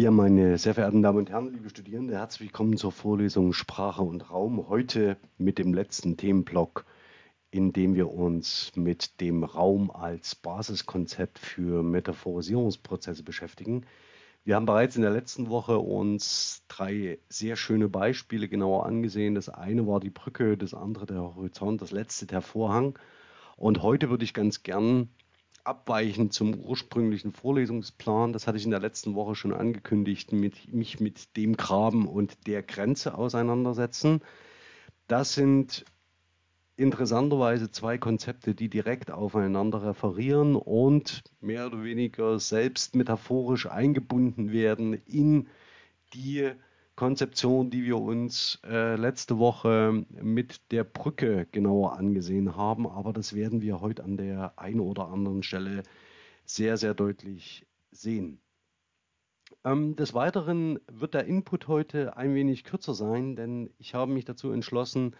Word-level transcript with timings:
Ja, 0.00 0.10
meine 0.10 0.56
sehr 0.56 0.72
verehrten 0.72 1.02
Damen 1.02 1.18
und 1.18 1.28
Herren, 1.28 1.52
liebe 1.52 1.68
Studierende, 1.68 2.14
herzlich 2.14 2.48
willkommen 2.48 2.78
zur 2.78 2.90
Vorlesung 2.90 3.52
Sprache 3.52 4.00
und 4.00 4.30
Raum. 4.30 4.66
Heute 4.70 5.18
mit 5.36 5.58
dem 5.58 5.74
letzten 5.74 6.16
Themenblock, 6.16 6.86
in 7.50 7.74
dem 7.74 7.94
wir 7.94 8.10
uns 8.10 8.72
mit 8.76 9.20
dem 9.20 9.44
Raum 9.44 9.90
als 9.90 10.34
Basiskonzept 10.34 11.38
für 11.38 11.82
Metaphorisierungsprozesse 11.82 13.22
beschäftigen. 13.22 13.84
Wir 14.42 14.56
haben 14.56 14.64
bereits 14.64 14.96
in 14.96 15.02
der 15.02 15.10
letzten 15.10 15.50
Woche 15.50 15.78
uns 15.78 16.62
drei 16.68 17.18
sehr 17.28 17.56
schöne 17.56 17.90
Beispiele 17.90 18.48
genauer 18.48 18.86
angesehen. 18.86 19.34
Das 19.34 19.50
eine 19.50 19.86
war 19.86 20.00
die 20.00 20.08
Brücke, 20.08 20.56
das 20.56 20.72
andere 20.72 21.04
der 21.04 21.20
Horizont, 21.36 21.82
das 21.82 21.90
letzte 21.90 22.24
der 22.24 22.40
Vorhang. 22.40 22.98
Und 23.58 23.82
heute 23.82 24.08
würde 24.08 24.24
ich 24.24 24.32
ganz 24.32 24.62
gern 24.62 25.10
abweichen 25.70 26.30
zum 26.32 26.54
ursprünglichen 26.54 27.32
Vorlesungsplan. 27.32 28.32
Das 28.32 28.46
hatte 28.46 28.58
ich 28.58 28.64
in 28.64 28.72
der 28.72 28.80
letzten 28.80 29.14
Woche 29.14 29.36
schon 29.36 29.54
angekündigt, 29.54 30.32
mit, 30.32 30.72
mich 30.72 30.98
mit 30.98 31.36
dem 31.36 31.56
Graben 31.56 32.08
und 32.08 32.46
der 32.48 32.62
Grenze 32.62 33.16
auseinandersetzen. 33.16 34.20
Das 35.06 35.34
sind 35.34 35.84
interessanterweise 36.76 37.70
zwei 37.70 37.98
Konzepte, 37.98 38.54
die 38.54 38.68
direkt 38.68 39.12
aufeinander 39.12 39.82
referieren 39.84 40.56
und 40.56 41.22
mehr 41.40 41.66
oder 41.66 41.84
weniger 41.84 42.40
selbst 42.40 42.96
metaphorisch 42.96 43.66
eingebunden 43.66 44.50
werden 44.50 44.94
in 44.94 45.48
die 46.14 46.50
Konzeption, 47.00 47.70
die 47.70 47.82
wir 47.84 47.96
uns 47.96 48.60
äh, 48.62 48.94
letzte 48.94 49.38
Woche 49.38 50.04
mit 50.10 50.70
der 50.70 50.84
Brücke 50.84 51.46
genauer 51.50 51.96
angesehen 51.96 52.56
haben. 52.56 52.86
Aber 52.86 53.14
das 53.14 53.34
werden 53.34 53.62
wir 53.62 53.80
heute 53.80 54.04
an 54.04 54.18
der 54.18 54.58
einen 54.58 54.80
oder 54.80 55.08
anderen 55.08 55.42
Stelle 55.42 55.82
sehr, 56.44 56.76
sehr 56.76 56.92
deutlich 56.92 57.66
sehen. 57.90 58.38
Ähm, 59.64 59.96
des 59.96 60.12
Weiteren 60.12 60.78
wird 60.92 61.14
der 61.14 61.24
Input 61.24 61.68
heute 61.68 62.18
ein 62.18 62.34
wenig 62.34 62.64
kürzer 62.64 62.92
sein, 62.92 63.34
denn 63.34 63.70
ich 63.78 63.94
habe 63.94 64.12
mich 64.12 64.26
dazu 64.26 64.52
entschlossen, 64.52 65.16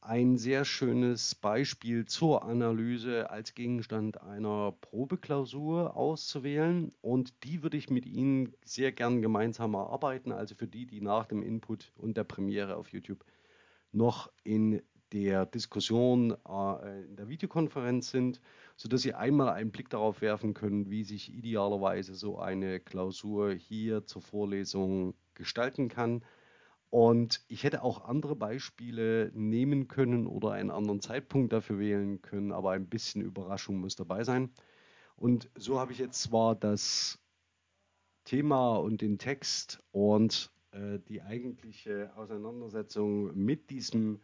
ein 0.00 0.36
sehr 0.36 0.64
schönes 0.64 1.34
Beispiel 1.34 2.06
zur 2.06 2.44
Analyse 2.44 3.30
als 3.30 3.54
Gegenstand 3.54 4.20
einer 4.22 4.72
Probeklausur 4.80 5.96
auszuwählen. 5.96 6.92
Und 7.00 7.44
die 7.44 7.62
würde 7.62 7.76
ich 7.76 7.90
mit 7.90 8.06
Ihnen 8.06 8.54
sehr 8.64 8.92
gern 8.92 9.22
gemeinsam 9.22 9.74
erarbeiten. 9.74 10.32
Also 10.32 10.54
für 10.54 10.68
die, 10.68 10.86
die 10.86 11.00
nach 11.00 11.26
dem 11.26 11.42
Input 11.42 11.92
und 11.96 12.16
der 12.16 12.24
Premiere 12.24 12.76
auf 12.76 12.90
YouTube 12.90 13.24
noch 13.92 14.30
in 14.44 14.82
der 15.12 15.46
Diskussion 15.46 16.36
äh, 16.48 17.04
in 17.04 17.16
der 17.16 17.28
Videokonferenz 17.28 18.10
sind, 18.10 18.40
sodass 18.76 19.02
Sie 19.02 19.14
einmal 19.14 19.48
einen 19.48 19.70
Blick 19.70 19.88
darauf 19.88 20.20
werfen 20.20 20.54
können, 20.54 20.90
wie 20.90 21.04
sich 21.04 21.32
idealerweise 21.32 22.14
so 22.14 22.38
eine 22.38 22.80
Klausur 22.80 23.52
hier 23.52 24.04
zur 24.04 24.22
Vorlesung 24.22 25.14
gestalten 25.34 25.88
kann. 25.88 26.22
Und 26.96 27.44
ich 27.48 27.62
hätte 27.62 27.82
auch 27.82 28.06
andere 28.06 28.34
Beispiele 28.34 29.30
nehmen 29.34 29.86
können 29.86 30.26
oder 30.26 30.52
einen 30.52 30.70
anderen 30.70 31.02
Zeitpunkt 31.02 31.52
dafür 31.52 31.78
wählen 31.78 32.22
können, 32.22 32.52
aber 32.52 32.70
ein 32.70 32.88
bisschen 32.88 33.20
Überraschung 33.20 33.76
muss 33.80 33.96
dabei 33.96 34.24
sein. 34.24 34.48
Und 35.14 35.50
so 35.56 35.78
habe 35.78 35.92
ich 35.92 35.98
jetzt 35.98 36.22
zwar 36.22 36.54
das 36.54 37.18
Thema 38.24 38.76
und 38.76 39.02
den 39.02 39.18
Text 39.18 39.84
und 39.92 40.50
äh, 40.70 40.98
die 41.06 41.20
eigentliche 41.20 42.16
Auseinandersetzung 42.16 43.36
mit 43.36 43.68
diesem 43.68 44.22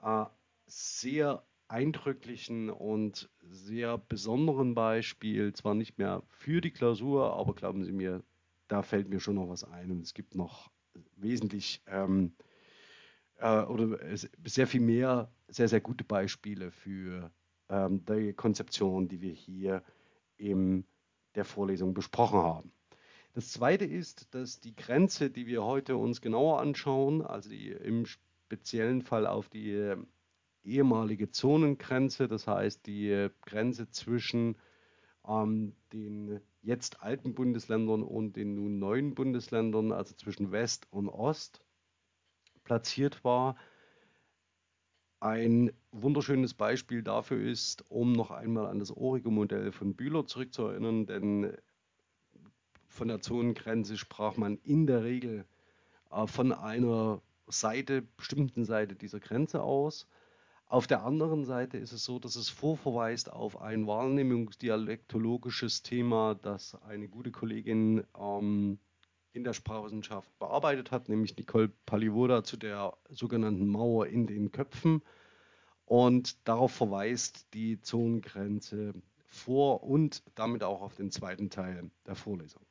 äh, 0.00 0.26
sehr 0.66 1.44
eindrücklichen 1.66 2.70
und 2.70 3.28
sehr 3.40 3.98
besonderen 3.98 4.76
Beispiel 4.76 5.52
zwar 5.52 5.74
nicht 5.74 5.98
mehr 5.98 6.22
für 6.28 6.60
die 6.60 6.70
Klausur, 6.70 7.34
aber 7.34 7.56
glauben 7.56 7.82
Sie 7.82 7.90
mir, 7.90 8.22
da 8.68 8.82
fällt 8.82 9.08
mir 9.08 9.18
schon 9.18 9.34
noch 9.34 9.48
was 9.48 9.64
ein 9.64 9.90
und 9.90 10.02
es 10.02 10.14
gibt 10.14 10.36
noch 10.36 10.70
wesentlich 11.16 11.82
ähm, 11.86 12.32
äh, 13.38 13.62
oder 13.62 13.98
sehr 14.44 14.66
viel 14.66 14.80
mehr 14.80 15.30
sehr, 15.48 15.68
sehr 15.68 15.80
gute 15.80 16.04
Beispiele 16.04 16.70
für 16.70 17.30
ähm, 17.68 18.04
die 18.04 18.32
Konzeption, 18.32 19.08
die 19.08 19.20
wir 19.20 19.32
hier 19.32 19.82
in 20.36 20.84
der 21.34 21.44
Vorlesung 21.44 21.94
besprochen 21.94 22.40
haben. 22.40 22.72
Das 23.34 23.50
zweite 23.50 23.84
ist, 23.84 24.34
dass 24.34 24.60
die 24.60 24.76
Grenze, 24.76 25.30
die 25.30 25.46
wir 25.46 25.64
heute 25.64 25.96
uns 25.96 26.20
genauer 26.20 26.60
anschauen, 26.60 27.22
also 27.22 27.50
die 27.50 27.70
im 27.70 28.06
speziellen 28.06 29.02
Fall 29.02 29.26
auf 29.26 29.48
die 29.48 29.94
ehemalige 30.62 31.30
Zonengrenze, 31.30 32.28
das 32.28 32.46
heißt 32.46 32.86
die 32.86 33.28
Grenze 33.42 33.90
zwischen 33.90 34.56
ähm, 35.26 35.74
den 35.92 36.40
jetzt 36.64 37.02
alten 37.02 37.34
Bundesländern 37.34 38.02
und 38.02 38.36
den 38.36 38.54
nun 38.54 38.78
neuen 38.78 39.14
Bundesländern, 39.14 39.92
also 39.92 40.14
zwischen 40.14 40.50
West 40.50 40.86
und 40.90 41.08
Ost, 41.08 41.60
platziert 42.64 43.22
war. 43.22 43.56
Ein 45.20 45.72
wunderschönes 45.92 46.54
Beispiel 46.54 47.02
dafür 47.02 47.40
ist, 47.40 47.84
um 47.90 48.12
noch 48.12 48.30
einmal 48.30 48.66
an 48.66 48.78
das 48.78 48.90
orige 48.90 49.30
Modell 49.30 49.72
von 49.72 49.94
Bühler 49.94 50.26
zurückzuerinnern, 50.26 51.06
denn 51.06 51.56
von 52.88 53.08
der 53.08 53.20
Zonengrenze 53.20 53.96
sprach 53.96 54.36
man 54.36 54.58
in 54.58 54.86
der 54.86 55.04
Regel 55.04 55.46
äh, 56.10 56.26
von 56.26 56.52
einer 56.52 57.20
Seite, 57.46 58.02
bestimmten 58.02 58.64
Seite 58.64 58.94
dieser 58.94 59.20
Grenze 59.20 59.62
aus. 59.62 60.06
Auf 60.66 60.86
der 60.86 61.04
anderen 61.04 61.44
Seite 61.44 61.78
ist 61.78 61.92
es 61.92 62.04
so, 62.04 62.18
dass 62.18 62.36
es 62.36 62.48
vorverweist 62.48 63.30
auf 63.30 63.60
ein 63.60 63.86
wahrnehmungsdialektologisches 63.86 65.82
Thema, 65.82 66.34
das 66.34 66.74
eine 66.82 67.08
gute 67.08 67.30
Kollegin 67.30 68.04
ähm, 68.18 68.78
in 69.32 69.44
der 69.44 69.52
Sprachwissenschaft 69.52 70.36
bearbeitet 70.38 70.90
hat, 70.90 71.08
nämlich 71.08 71.36
Nicole 71.36 71.70
Palivoda 71.86 72.44
zu 72.44 72.56
der 72.56 72.96
sogenannten 73.10 73.66
Mauer 73.66 74.06
in 74.06 74.26
den 74.26 74.52
Köpfen. 74.52 75.02
Und 75.84 76.48
darauf 76.48 76.72
verweist 76.72 77.52
die 77.52 77.80
Zonengrenze 77.80 78.94
vor 79.26 79.82
und 79.82 80.22
damit 80.34 80.62
auch 80.62 80.80
auf 80.80 80.94
den 80.94 81.10
zweiten 81.10 81.50
Teil 81.50 81.90
der 82.06 82.14
Vorlesung. 82.14 82.62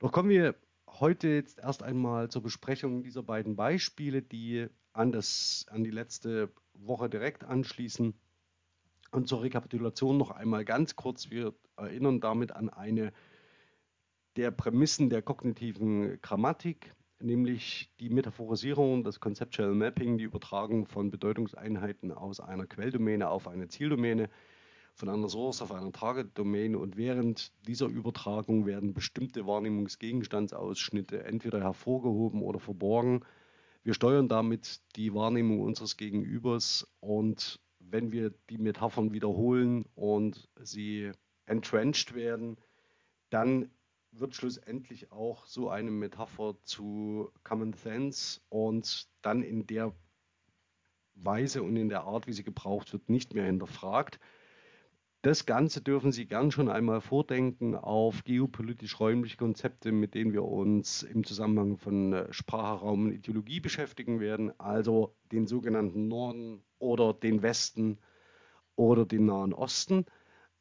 Doch 0.00 0.10
kommen 0.10 0.30
wir 0.30 0.56
heute 0.88 1.28
jetzt 1.28 1.58
erst 1.58 1.82
einmal 1.82 2.28
zur 2.30 2.42
Besprechung 2.42 3.02
dieser 3.02 3.22
beiden 3.22 3.54
Beispiele, 3.54 4.20
die 4.22 4.66
an, 4.92 5.12
das, 5.12 5.66
an 5.70 5.84
die 5.84 5.90
letzte 5.90 6.50
Woche 6.74 7.08
direkt 7.08 7.44
anschließen. 7.44 8.14
Und 9.12 9.28
zur 9.28 9.42
Rekapitulation 9.42 10.18
noch 10.18 10.30
einmal 10.30 10.64
ganz 10.64 10.96
kurz. 10.96 11.30
Wir 11.30 11.54
erinnern 11.76 12.20
damit 12.20 12.52
an 12.52 12.68
eine 12.68 13.12
der 14.36 14.50
Prämissen 14.50 15.10
der 15.10 15.22
kognitiven 15.22 16.20
Grammatik, 16.20 16.92
nämlich 17.20 17.90
die 18.00 18.08
Metaphorisierung, 18.08 19.04
das 19.04 19.20
Conceptual 19.20 19.74
Mapping, 19.74 20.18
die 20.18 20.24
Übertragung 20.24 20.86
von 20.86 21.10
Bedeutungseinheiten 21.10 22.10
aus 22.10 22.40
einer 22.40 22.66
Quelldomäne 22.66 23.28
auf 23.28 23.46
eine 23.46 23.68
Zieldomäne, 23.68 24.28
von 24.94 25.08
einer 25.08 25.28
Source 25.28 25.62
auf 25.62 25.72
eine 25.72 25.90
Target-Domain 25.90 26.76
und 26.76 26.96
während 26.96 27.52
dieser 27.66 27.86
Übertragung 27.86 28.66
werden 28.66 28.94
bestimmte 28.94 29.46
Wahrnehmungsgegenstandsausschnitte 29.46 31.24
entweder 31.24 31.60
hervorgehoben 31.60 32.42
oder 32.42 32.60
verborgen 32.60 33.24
wir 33.84 33.94
steuern 33.94 34.28
damit 34.28 34.80
die 34.96 35.14
Wahrnehmung 35.14 35.60
unseres 35.60 35.96
Gegenübers 35.96 36.88
und 37.00 37.60
wenn 37.78 38.12
wir 38.12 38.30
die 38.48 38.58
Metaphern 38.58 39.12
wiederholen 39.12 39.84
und 39.94 40.48
sie 40.60 41.12
entrenched 41.44 42.14
werden, 42.14 42.56
dann 43.28 43.70
wird 44.10 44.34
schlussendlich 44.34 45.12
auch 45.12 45.44
so 45.46 45.68
eine 45.68 45.90
Metapher 45.90 46.56
zu 46.64 47.30
Common 47.42 47.74
Sense 47.74 48.40
und 48.48 49.08
dann 49.22 49.42
in 49.42 49.66
der 49.66 49.94
Weise 51.14 51.62
und 51.62 51.76
in 51.76 51.88
der 51.90 52.04
Art, 52.04 52.26
wie 52.26 52.32
sie 52.32 52.44
gebraucht 52.44 52.92
wird, 52.92 53.10
nicht 53.10 53.34
mehr 53.34 53.44
hinterfragt. 53.44 54.18
Das 55.24 55.46
Ganze 55.46 55.80
dürfen 55.80 56.12
Sie 56.12 56.26
gern 56.26 56.50
schon 56.50 56.68
einmal 56.68 57.00
vordenken 57.00 57.74
auf 57.76 58.24
geopolitisch-räumliche 58.24 59.38
Konzepte, 59.38 59.90
mit 59.90 60.14
denen 60.14 60.34
wir 60.34 60.44
uns 60.44 61.02
im 61.02 61.24
Zusammenhang 61.24 61.78
von 61.78 62.12
äh, 62.12 62.30
Sprache, 62.30 62.84
Raum 62.84 63.06
und 63.06 63.12
Ideologie 63.12 63.58
beschäftigen 63.60 64.20
werden, 64.20 64.52
also 64.60 65.16
den 65.32 65.46
sogenannten 65.46 66.08
Norden 66.08 66.62
oder 66.78 67.14
den 67.14 67.40
Westen 67.40 67.98
oder 68.76 69.06
den 69.06 69.24
Nahen 69.24 69.54
Osten. 69.54 70.04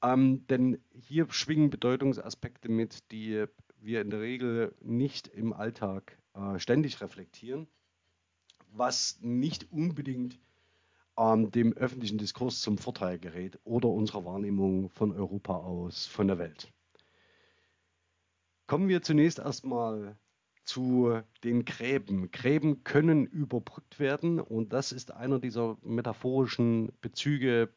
Ähm, 0.02 0.48
denn 0.48 0.82
hier 0.94 1.30
schwingen 1.30 1.70
Bedeutungsaspekte 1.70 2.70
mit, 2.70 3.12
die 3.12 3.44
wir 3.82 4.00
in 4.00 4.12
der 4.12 4.22
Regel 4.22 4.74
nicht 4.80 5.28
im 5.28 5.52
Alltag 5.52 6.18
äh, 6.36 6.58
ständig 6.58 7.02
reflektieren, 7.02 7.68
was 8.72 9.20
nicht 9.20 9.74
unbedingt 9.74 10.40
ähm, 11.18 11.52
dem 11.52 11.74
öffentlichen 11.74 12.18
Diskurs 12.18 12.62
zum 12.62 12.78
Vorteil 12.78 13.20
gerät 13.20 13.60
oder 13.64 13.90
unserer 13.90 14.26
Wahrnehmung 14.26 14.90
von 14.90 15.12
Europa 15.12 15.56
aus, 15.56 16.06
von 16.06 16.28
der 16.28 16.40
Welt. 16.40 16.72
Kommen 18.68 18.88
wir 18.88 19.02
zunächst 19.02 19.40
erstmal 19.40 20.18
zu 20.64 21.22
den 21.44 21.66
Gräben. 21.66 22.32
Gräben 22.32 22.84
können 22.84 23.26
überbrückt 23.26 24.00
werden 24.00 24.40
und 24.40 24.74
das 24.74 24.92
ist 24.92 25.12
einer 25.12 25.40
dieser 25.40 25.78
metaphorischen 25.84 26.92
Bezüge 27.02 27.70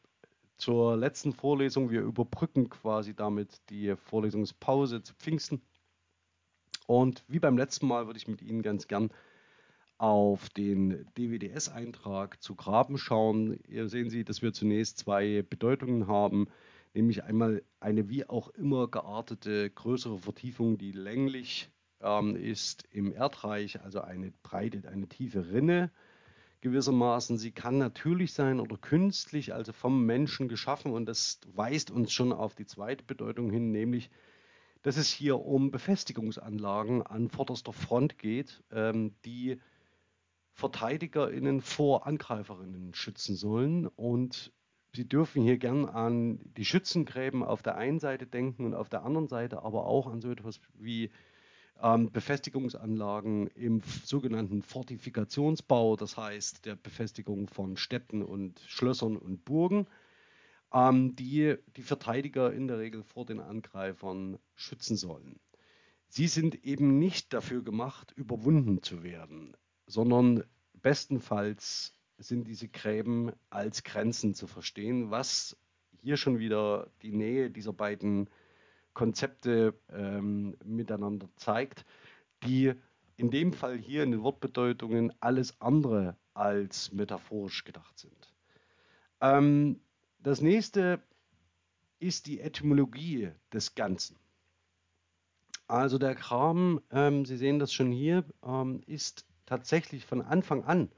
zur 0.57 0.97
letzten 0.97 1.33
Vorlesung. 1.33 1.91
Wir 1.91 2.01
überbrücken 2.01 2.69
quasi 2.69 3.13
damit 3.13 3.61
die 3.69 3.95
Vorlesungspause 3.95 5.03
zu 5.03 5.13
Pfingsten. 5.15 5.61
Und 6.87 7.25
wie 7.27 7.39
beim 7.39 7.57
letzten 7.57 7.87
Mal 7.87 8.07
würde 8.07 8.17
ich 8.17 8.27
mit 8.27 8.41
Ihnen 8.41 8.61
ganz 8.61 8.87
gern 8.87 9.11
auf 9.97 10.49
den 10.49 11.07
DWDS-Eintrag 11.17 12.41
zu 12.41 12.55
Graben 12.55 12.97
schauen. 12.97 13.59
Hier 13.67 13.89
sehen 13.89 14.09
Sie, 14.09 14.23
dass 14.23 14.41
wir 14.41 14.53
zunächst 14.53 14.99
zwei 14.99 15.43
Bedeutungen 15.49 16.07
haben, 16.07 16.47
nämlich 16.93 17.23
einmal 17.23 17.63
eine 17.79 18.09
wie 18.09 18.27
auch 18.29 18.49
immer 18.49 18.87
geartete 18.87 19.69
größere 19.69 20.19
Vertiefung, 20.19 20.77
die 20.77 20.91
länglich 20.91 21.69
ähm, 22.01 22.35
ist 22.35 22.83
im 22.91 23.13
Erdreich, 23.13 23.81
also 23.81 24.01
eine 24.01 24.31
breite, 24.43 24.87
eine 24.87 25.07
tiefe 25.07 25.51
Rinne 25.51 25.91
gewissermaßen. 26.61 27.37
Sie 27.37 27.51
kann 27.51 27.77
natürlich 27.77 28.33
sein 28.33 28.59
oder 28.59 28.77
künstlich, 28.77 29.53
also 29.53 29.73
vom 29.73 30.05
Menschen 30.05 30.47
geschaffen 30.47 30.91
und 30.91 31.05
das 31.05 31.39
weist 31.53 31.91
uns 31.91 32.11
schon 32.11 32.33
auf 32.33 32.55
die 32.55 32.65
zweite 32.65 33.03
Bedeutung 33.03 33.49
hin, 33.49 33.71
nämlich 33.71 34.09
dass 34.83 34.95
es 34.95 35.11
hier 35.11 35.39
um 35.39 35.71
Befestigungsanlagen 35.71 37.01
an 37.01 37.29
vorderster 37.29 37.73
Front 37.73 38.17
geht, 38.19 38.63
ähm, 38.71 39.15
die 39.25 39.59
VerteidigerInnen 40.57 41.61
vor 41.61 42.07
AngreiferInnen 42.07 42.93
schützen 42.95 43.35
sollen. 43.35 43.85
Und 43.87 44.51
Sie 44.93 45.07
dürfen 45.07 45.43
hier 45.43 45.59
gern 45.59 45.85
an 45.85 46.39
die 46.57 46.65
Schützengräben 46.65 47.43
auf 47.43 47.61
der 47.61 47.77
einen 47.77 47.99
Seite 47.99 48.25
denken 48.25 48.65
und 48.65 48.73
auf 48.73 48.89
der 48.89 49.03
anderen 49.03 49.27
Seite 49.27 49.61
aber 49.61 49.85
auch 49.85 50.07
an 50.07 50.19
so 50.21 50.31
etwas 50.31 50.59
wie 50.73 51.11
ähm, 51.79 52.11
Befestigungsanlagen 52.11 53.45
im 53.47 53.81
sogenannten 54.03 54.63
Fortifikationsbau, 54.63 55.95
das 55.95 56.17
heißt 56.17 56.65
der 56.65 56.75
Befestigung 56.75 57.47
von 57.47 57.77
Städten 57.77 58.23
und 58.23 58.59
Schlössern 58.61 59.17
und 59.17 59.45
Burgen, 59.45 59.85
ähm, 60.73 61.15
die 61.15 61.55
die 61.75 61.83
Verteidiger 61.83 62.51
in 62.51 62.67
der 62.67 62.79
Regel 62.79 63.03
vor 63.03 63.27
den 63.27 63.39
Angreifern 63.39 64.39
schützen 64.55 64.97
sollen. 64.97 65.39
Sie 66.07 66.27
sind 66.27 66.63
eben 66.65 66.97
nicht 66.97 67.33
dafür 67.33 67.61
gemacht, 67.63 68.13
überwunden 68.15 68.81
zu 68.81 69.03
werden 69.03 69.55
sondern 69.87 70.43
bestenfalls 70.73 71.93
sind 72.17 72.47
diese 72.47 72.67
Gräben 72.67 73.31
als 73.49 73.83
Grenzen 73.83 74.33
zu 74.33 74.47
verstehen, 74.47 75.11
was 75.11 75.57
hier 76.01 76.17
schon 76.17 76.39
wieder 76.39 76.89
die 77.01 77.11
Nähe 77.11 77.49
dieser 77.49 77.73
beiden 77.73 78.29
Konzepte 78.93 79.73
ähm, 79.89 80.57
miteinander 80.63 81.29
zeigt, 81.35 81.85
die 82.43 82.73
in 83.15 83.31
dem 83.31 83.53
Fall 83.53 83.77
hier 83.77 84.03
in 84.03 84.11
den 84.11 84.23
Wortbedeutungen 84.23 85.13
alles 85.19 85.59
andere 85.59 86.15
als 86.33 86.91
metaphorisch 86.91 87.63
gedacht 87.63 87.97
sind. 87.97 88.33
Ähm, 89.21 89.79
das 90.19 90.41
nächste 90.41 91.01
ist 91.99 92.27
die 92.27 92.39
Etymologie 92.39 93.31
des 93.51 93.75
Ganzen. 93.75 94.17
Also 95.67 95.97
der 95.97 96.15
Kram, 96.15 96.81
ähm, 96.91 97.25
Sie 97.25 97.37
sehen 97.37 97.59
das 97.59 97.73
schon 97.73 97.91
hier, 97.91 98.23
ähm, 98.43 98.81
ist 98.85 99.25
tatsächlich 99.47 100.05
von 100.05 100.21
Anfang 100.21 100.63
an 100.63 100.91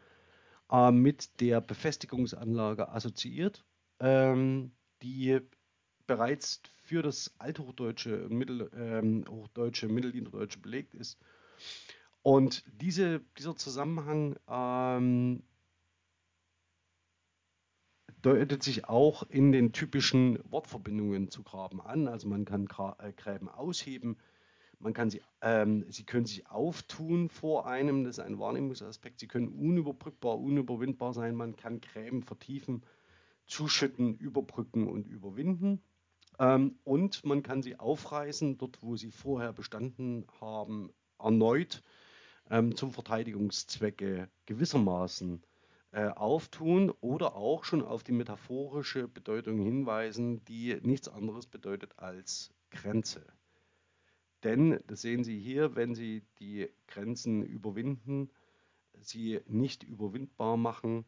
äh, 0.70 0.92
mit 0.92 1.40
der 1.40 1.62
Befestigungsanlage 1.62 2.90
assoziiert, 2.90 3.64
ähm, 4.02 4.74
die 5.02 5.40
bereits 6.06 6.62
für 6.84 7.02
das 7.02 7.34
Althochdeutsche 7.38 8.28
Mittelhochdeutsche, 8.30 9.86
ähm, 9.86 9.94
Mittelniederdeutsche 9.94 10.60
belegt 10.60 10.94
ist. 10.96 11.18
Und 12.22 12.64
diese, 12.82 13.22
dieser 13.38 13.56
Zusammenhang 13.56 14.36
ähm, 14.50 15.44
deutet 18.22 18.64
sich 18.64 18.86
auch 18.86 19.24
in 19.30 19.52
den 19.52 19.72
typischen 19.72 20.40
Wortverbindungen 20.52 21.30
zu 21.30 21.44
Graben 21.44 21.80
an. 21.82 22.08
Also 22.08 22.28
man 22.28 22.44
kann 22.44 22.66
Gra 22.66 22.98
äh, 23.00 23.14
Gräben 23.14 23.48
ausheben, 23.48 24.18
man 24.80 24.94
kann 24.94 25.10
sie, 25.10 25.22
ähm, 25.42 25.86
sie 25.90 26.06
können 26.06 26.26
sich 26.26 26.50
auftun 26.50 27.30
vor 27.30 27.68
einem, 27.68 28.06
das 28.06 28.18
ist 28.18 28.24
ein 28.24 28.40
Wahrnehmungsaspekt. 28.40 29.20
Sie 29.20 29.28
können 29.28 29.50
unüberbrückbar, 29.50 30.40
unüberwindbar 30.40 31.14
sein. 31.14 31.36
Man 31.36 31.56
kann 31.58 31.82
Gräben 31.82 32.24
vertiefen, 32.24 32.84
zuschütten, 33.46 34.16
überbrücken 34.16 34.88
und 34.88 35.06
überwinden. 35.06 35.82
Ähm, 36.40 36.80
und 36.86 37.26
man 37.26 37.44
kann 37.44 37.62
sie 37.62 37.78
aufreißen, 37.78 38.58
dort 38.58 38.82
wo 38.82 38.96
sie 38.96 39.12
vorher 39.12 39.52
bestanden 39.52 40.26
haben, 40.40 40.92
erneut 41.18 41.84
ähm, 42.50 42.76
zum 42.76 42.94
Verteidigungszwecke 42.94 44.30
gewissermaßen 44.46 45.44
äh, 45.92 46.08
auftun 46.08 46.92
oder 47.02 47.36
auch 47.36 47.66
schon 47.66 47.84
auf 47.84 48.04
die 48.04 48.14
metaphorische 48.14 49.10
Bedeutung 49.10 49.60
hinweisen, 49.60 50.46
die 50.46 50.80
nichts 50.82 51.10
anderes 51.10 51.48
bedeutet 51.48 51.98
als 51.98 52.54
Grenze. 52.70 53.26
Denn, 54.44 54.80
das 54.88 55.02
sehen 55.02 55.24
Sie 55.24 55.38
hier, 55.38 55.76
wenn 55.76 55.96
Sie 55.96 56.24
die 56.40 56.70
Grenzen 56.88 57.44
überwinden, 57.44 58.30
sie 59.02 59.42
nicht 59.48 59.84
überwindbar 59.84 60.58
machen, 60.58 61.06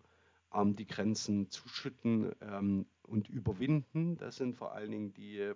ähm, 0.53 0.75
die 0.75 0.85
Grenzen 0.85 1.49
zuschütten 1.49 2.31
ähm, 2.41 2.85
und 3.03 3.29
überwinden. 3.29 4.17
Das 4.17 4.37
sind 4.37 4.55
vor 4.55 4.73
allen 4.73 4.91
Dingen 4.91 5.13
die 5.13 5.39
äh, 5.39 5.55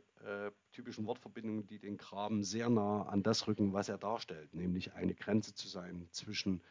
typischen 0.72 1.06
Wortverbindungen, 1.06 1.68
die 1.68 1.80
den 1.80 1.98
Graben 1.98 2.44
sehr 2.44 2.69
nah 2.69 3.04
an 3.04 3.24
das 3.24 3.48
rücken, 3.48 3.74
was 3.74 3.89
er 3.89 3.98
darstellt, 3.98 4.54
nämlich 4.54 4.94
eine 4.94 5.16
Grenze 5.16 5.54
zu 5.54 5.68
sein 5.68 6.07
zwischen 6.12 6.62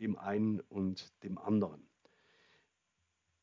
dem 0.00 0.18
einen 0.18 0.60
und 0.60 1.12
dem 1.22 1.38
anderen. 1.38 1.86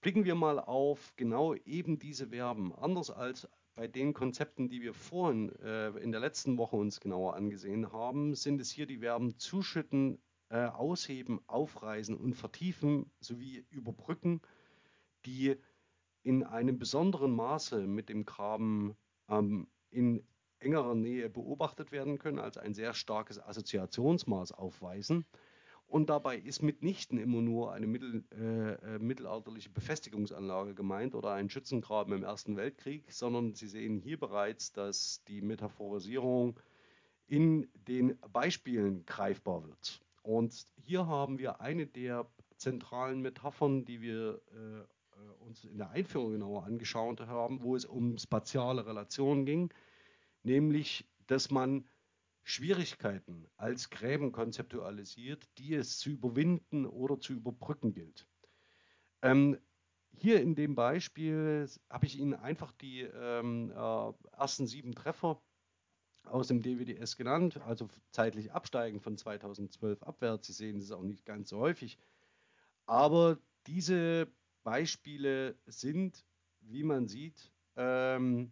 Blicken 0.02 0.26
wir 0.26 0.36
mal 0.36 0.60
auf 0.60 1.14
genau 1.16 1.54
eben 1.54 2.00
diese 2.00 2.28
Verben. 2.28 2.74
Anders 2.74 3.12
als 3.12 3.48
bei 3.76 3.88
den 3.88 4.14
Konzepten, 4.14 4.70
die 4.70 4.82
wir 4.82 4.94
vorhin 4.94 5.50
äh, 5.60 5.90
in 6.00 6.12
der 6.12 6.22
letzten 6.22 6.58
Woche 6.58 6.76
uns 6.76 7.00
genauer 7.00 7.36
angesehen 7.36 7.92
haben, 7.92 8.36
sind 8.36 8.60
es 8.60 8.72
hier 8.72 8.86
die 8.86 9.00
Verben 9.00 9.38
zuschütten, 9.38 10.22
äh, 10.50 10.66
ausheben, 10.66 11.40
aufreißen 11.48 12.16
und 12.16 12.36
vertiefen 12.36 13.12
sowie 13.20 13.66
überbrücken, 13.70 14.42
die 15.26 15.56
in 16.24 16.44
einem 16.44 16.78
besonderen 16.78 17.32
Maße 17.32 17.88
mit 17.88 18.10
dem 18.10 18.26
Graben 18.26 18.96
ähm, 19.30 19.68
in 19.90 20.28
engerer 20.60 20.94
Nähe 20.94 21.30
beobachtet 21.30 21.92
werden 21.92 22.20
können, 22.20 22.40
als 22.40 22.58
ein 22.58 22.74
sehr 22.74 22.94
starkes 22.94 23.40
Assoziationsmaß 23.40 24.52
aufweisen 24.52 25.26
und 25.92 26.10
dabei 26.10 26.38
ist 26.38 26.64
mitnichten 26.64 27.18
immer 27.18 27.42
nur 27.42 27.74
eine 27.74 27.86
mittel, 27.86 28.24
äh, 28.32 28.96
äh, 28.96 29.00
mittelalterliche 29.00 29.70
Befestigungsanlage 29.70 30.74
gemeint 30.74 31.16
oder 31.16 31.34
ein 31.34 31.50
Schützengraben 31.50 32.14
im 32.14 32.24
Ersten 32.24 32.56
Weltkrieg, 32.56 33.12
sondern 33.12 33.56
Sie 33.56 33.68
sehen 33.68 34.00
hier 34.00 34.18
bereits, 34.18 34.72
dass 34.72 35.22
die 35.26 35.42
Metaphorisierung 35.42 36.58
in 37.28 37.68
den 37.90 38.18
Beispielen 38.32 39.06
greifbar 39.06 39.68
wird. 39.68 40.02
Und 40.24 40.66
hier 40.78 41.08
haben 41.08 41.40
wir 41.40 41.60
eine 41.60 41.88
der 41.88 42.26
zentralen 42.56 43.20
Metaphern, 43.20 43.84
die 43.84 44.00
wir 44.02 44.42
äh, 44.54 44.80
äh 44.80 44.86
uns 45.46 45.66
in 45.66 45.78
der 45.78 45.90
Einführung 45.90 46.32
genauer 46.32 46.64
angeschaut 46.64 47.20
haben, 47.20 47.64
wo 47.64 47.76
es 47.76 47.84
um 47.84 48.18
spatiale 48.18 48.86
Relationen 48.86 49.46
ging, 49.46 49.74
nämlich 50.44 51.06
dass 51.28 51.52
man 51.52 51.86
Schwierigkeiten 52.44 53.48
als 53.56 53.90
Gräben 53.90 54.32
konzeptualisiert, 54.32 55.48
die 55.58 55.76
es 55.76 56.00
zu 56.00 56.10
überwinden 56.10 56.86
oder 56.86 57.20
zu 57.20 57.34
überbrücken 57.34 57.94
gilt. 57.94 58.28
Ähm, 59.22 59.58
hier 60.18 60.42
in 60.42 60.56
dem 60.56 60.76
Beispiel 60.76 61.70
habe 61.90 62.06
ich 62.06 62.20
Ihnen 62.20 62.34
einfach 62.34 62.72
die 62.74 63.02
ähm, 63.02 63.72
äh, 63.72 64.14
ersten 64.38 64.68
sieben 64.68 64.94
Treffer 64.94 65.42
aus 66.26 66.48
dem 66.48 66.62
DWDS 66.62 67.18
genannt, 67.18 67.58
also 67.62 67.88
zeitlich 68.12 68.52
absteigen 68.52 69.00
von 69.00 69.18
2012 69.18 70.04
abwärts. 70.04 70.48
Sie 70.48 70.54
sehen, 70.54 70.78
das 70.78 70.86
ist 70.86 70.92
auch 70.92 71.04
nicht 71.04 71.26
ganz 71.26 71.50
so 71.50 71.60
häufig. 71.60 71.98
Aber 72.86 73.38
diese 73.68 74.28
Beispiele 74.64 75.58
sind, 75.66 76.26
wie 76.62 76.84
man 76.84 77.08
sieht, 77.08 77.52
ähm, 77.76 78.52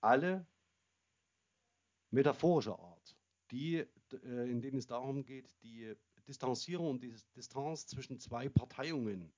alle 0.00 0.46
metaphorischer 2.10 2.78
Art 2.78 2.97
die, 3.50 3.76
äh, 3.76 4.50
in 4.50 4.60
denen 4.60 4.78
es 4.78 4.86
darum 4.86 5.24
geht, 5.24 5.54
die 5.62 5.94
Distanzierung 6.26 6.90
und 6.90 7.02
die 7.02 7.14
Distanz 7.36 7.86
zwischen 7.86 8.18
zwei 8.18 8.48
Parteiungen 8.48 9.32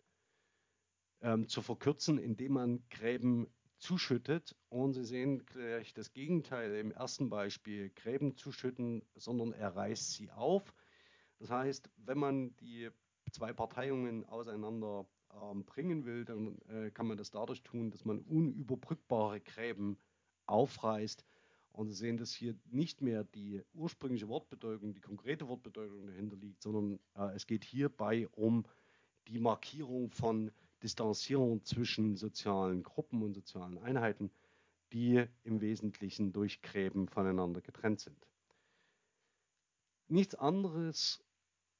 ähm, 1.23 1.49
zu 1.49 1.62
verkürzen, 1.62 2.19
indem 2.19 2.52
man 2.55 2.83
Gräben 2.90 3.47
zuschüttet. 3.79 4.57
Und 4.69 4.95
Sie 4.95 5.05
sehen 5.05 5.47
gleich 5.47 5.95
das 5.95 6.12
Gegenteil 6.12 6.75
im 6.76 6.93
ersten 6.93 7.31
Beispiel, 7.31 7.90
Gräben 7.90 8.37
zuschütten, 8.37 9.02
sondern 9.14 9.52
er 9.52 9.75
reißt 9.75 10.12
sie 10.12 10.31
auf. 10.31 10.75
Das 11.38 11.50
heißt, 11.50 11.90
wenn 11.97 12.19
man 12.19 12.57
die 12.57 12.90
zwei 13.31 13.52
Parteiungen 13.52 14.25
auseinander 14.26 15.07
ähm, 15.33 15.64
bringen 15.64 16.05
will, 16.05 16.25
dann 16.25 16.59
äh, 16.69 16.90
kann 16.90 17.07
man 17.07 17.17
das 17.17 17.31
dadurch 17.31 17.62
tun, 17.62 17.90
dass 17.90 18.05
man 18.05 18.19
unüberbrückbare 18.21 19.40
Gräben 19.40 19.97
aufreißt 20.47 21.25
und 21.73 21.89
Sie 21.89 21.95
sehen, 21.95 22.17
dass 22.17 22.33
hier 22.33 22.55
nicht 22.71 23.00
mehr 23.00 23.25
die 23.25 23.62
ursprüngliche 23.75 24.29
Wortbedeutung, 24.29 24.95
die 24.95 25.00
konkrete 25.00 25.49
Wortbedeutung 25.49 26.07
dahinter 26.07 26.37
liegt, 26.37 26.62
sondern 26.62 26.99
äh, 27.15 27.35
es 27.35 27.47
geht 27.47 27.65
hierbei 27.65 28.29
um 28.33 28.65
die 29.29 29.39
Markierung 29.39 30.11
von 30.11 30.50
Distanzierung 30.83 31.65
zwischen 31.65 32.17
sozialen 32.17 32.83
Gruppen 32.83 33.23
und 33.23 33.35
sozialen 33.35 33.79
Einheiten, 33.79 34.31
die 34.93 35.25
im 35.45 35.61
Wesentlichen 35.61 36.33
durch 36.33 36.62
Gräben 36.62 37.09
voneinander 37.09 37.61
getrennt 37.61 38.00
sind. 38.00 38.27
nichts 40.09 40.35
anderes 40.35 41.23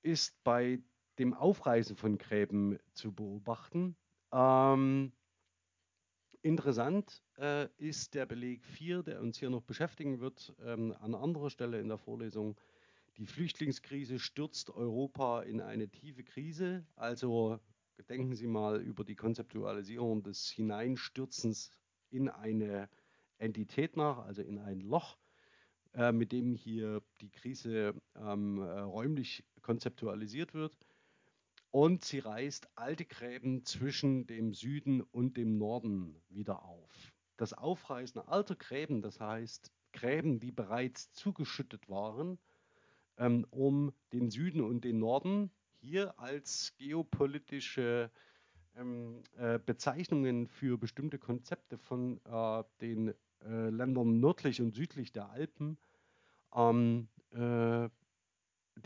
ist 0.03 0.43
bei 0.45 0.81
dem 1.19 1.35
Aufreißen 1.35 1.97
von 1.97 2.17
Gräben 2.17 2.79
zu 2.95 3.13
beobachten. 3.13 3.97
Ähm, 4.33 5.13
interessant 6.43 7.23
äh, 7.39 7.69
ist 7.79 8.15
der 8.15 8.27
Beleg 8.27 8.65
4, 8.65 9.03
der 9.03 9.21
uns 9.21 9.39
hier 9.39 9.51
noch 9.51 9.63
beschäftigen 9.63 10.21
wird, 10.21 10.55
ähm, 10.65 10.95
an 11.01 11.15
anderer 11.15 11.51
Stelle 11.51 11.81
in 11.81 11.89
der 11.89 11.99
Vorlesung. 11.99 12.57
Die 13.17 13.27
Flüchtlingskrise 13.27 14.19
stürzt 14.19 14.71
Europa 14.71 15.43
in 15.43 15.61
eine 15.61 15.89
tiefe 15.89 16.25
Krise. 16.25 16.87
Also 16.97 17.59
denken 18.09 18.35
Sie 18.35 18.47
mal 18.47 18.81
über 18.81 19.05
die 19.05 19.17
Konzeptualisierung 19.17 20.23
des 20.23 20.51
Hineinstürzens 20.51 21.71
in 22.11 22.29
eine 22.29 22.89
Entität 23.39 23.97
nach, 23.97 24.19
also 24.19 24.43
in 24.43 24.59
ein 24.59 24.81
Loch, 24.81 25.19
äh, 25.95 26.13
mit 26.13 26.33
dem 26.33 26.55
hier 26.55 27.03
die 27.21 27.31
Krise 27.31 27.95
ähm, 28.17 28.59
äh, 28.59 28.81
räumlich 28.81 29.45
konzeptualisiert 29.61 30.55
wird 30.55 30.77
und 31.71 32.05
sie 32.05 32.19
reißt 32.19 32.69
alte 32.75 33.05
Gräben 33.05 33.65
zwischen 33.65 34.27
dem 34.27 34.53
Süden 34.53 35.03
und 35.03 35.37
dem 35.37 35.59
Norden 35.59 36.21
wieder 36.29 36.65
auf. 36.65 37.13
Das 37.37 37.53
Aufreißen 37.53 38.21
alter 38.21 38.57
Gräben, 38.57 39.03
das 39.03 39.21
heißt 39.21 39.73
Gräben, 39.93 40.41
die 40.41 40.53
bereits 40.53 41.13
zugeschüttet 41.13 41.89
waren, 41.89 42.39
ähm, 43.19 43.47
um 43.51 43.93
den 44.13 44.31
Süden 44.31 44.61
und 44.61 44.85
den 44.85 44.99
Norden 44.99 45.51
hier 45.81 46.19
als 46.19 46.75
geopolitische 46.77 48.11
ähm, 48.77 49.23
äh, 49.37 49.59
Bezeichnungen 49.59 50.47
für 50.49 50.79
bestimmte 50.79 51.19
Konzepte 51.19 51.79
von 51.79 52.21
äh, 52.25 52.65
den 52.81 53.15
äh, 53.43 53.71
Ländern 53.71 54.21
nördlich 54.21 54.61
und 54.61 54.75
südlich 54.75 55.13
der 55.13 55.31
Alpen 55.31 55.79
ähm, 56.55 57.09
äh, 57.33 57.89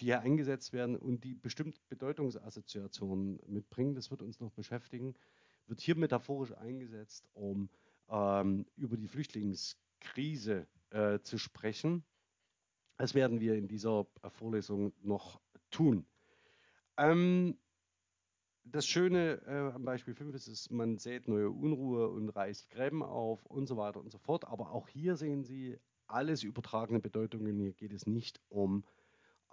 die 0.00 0.06
hier 0.06 0.20
eingesetzt 0.20 0.72
werden 0.72 0.96
und 0.96 1.24
die 1.24 1.34
bestimmt 1.34 1.80
Bedeutungsassoziationen 1.88 3.40
mitbringen, 3.46 3.94
das 3.94 4.10
wird 4.10 4.22
uns 4.22 4.40
noch 4.40 4.50
beschäftigen, 4.50 5.14
wird 5.66 5.80
hier 5.80 5.96
metaphorisch 5.96 6.52
eingesetzt, 6.56 7.28
um 7.32 7.68
ähm, 8.08 8.66
über 8.76 8.96
die 8.96 9.08
Flüchtlingskrise 9.08 10.66
äh, 10.90 11.20
zu 11.20 11.38
sprechen. 11.38 12.04
Das 12.96 13.14
werden 13.14 13.40
wir 13.40 13.54
in 13.54 13.68
dieser 13.68 14.06
Vorlesung 14.28 14.92
noch 15.02 15.40
tun. 15.70 16.06
Ähm, 16.96 17.58
das 18.64 18.86
Schöne 18.86 19.42
äh, 19.46 19.74
am 19.74 19.84
Beispiel 19.84 20.14
5 20.14 20.34
ist, 20.34 20.48
ist, 20.48 20.70
man 20.70 20.98
sät 20.98 21.28
neue 21.28 21.50
Unruhe 21.50 22.08
und 22.08 22.30
reißt 22.30 22.70
Gräben 22.70 23.02
auf 23.02 23.44
und 23.46 23.66
so 23.66 23.76
weiter 23.76 24.00
und 24.00 24.10
so 24.10 24.18
fort. 24.18 24.46
Aber 24.46 24.70
auch 24.70 24.88
hier 24.88 25.16
sehen 25.16 25.44
Sie 25.44 25.78
alles 26.06 26.42
übertragene 26.42 27.00
Bedeutungen. 27.00 27.58
Hier 27.58 27.72
geht 27.72 27.92
es 27.92 28.06
nicht 28.06 28.40
um 28.48 28.84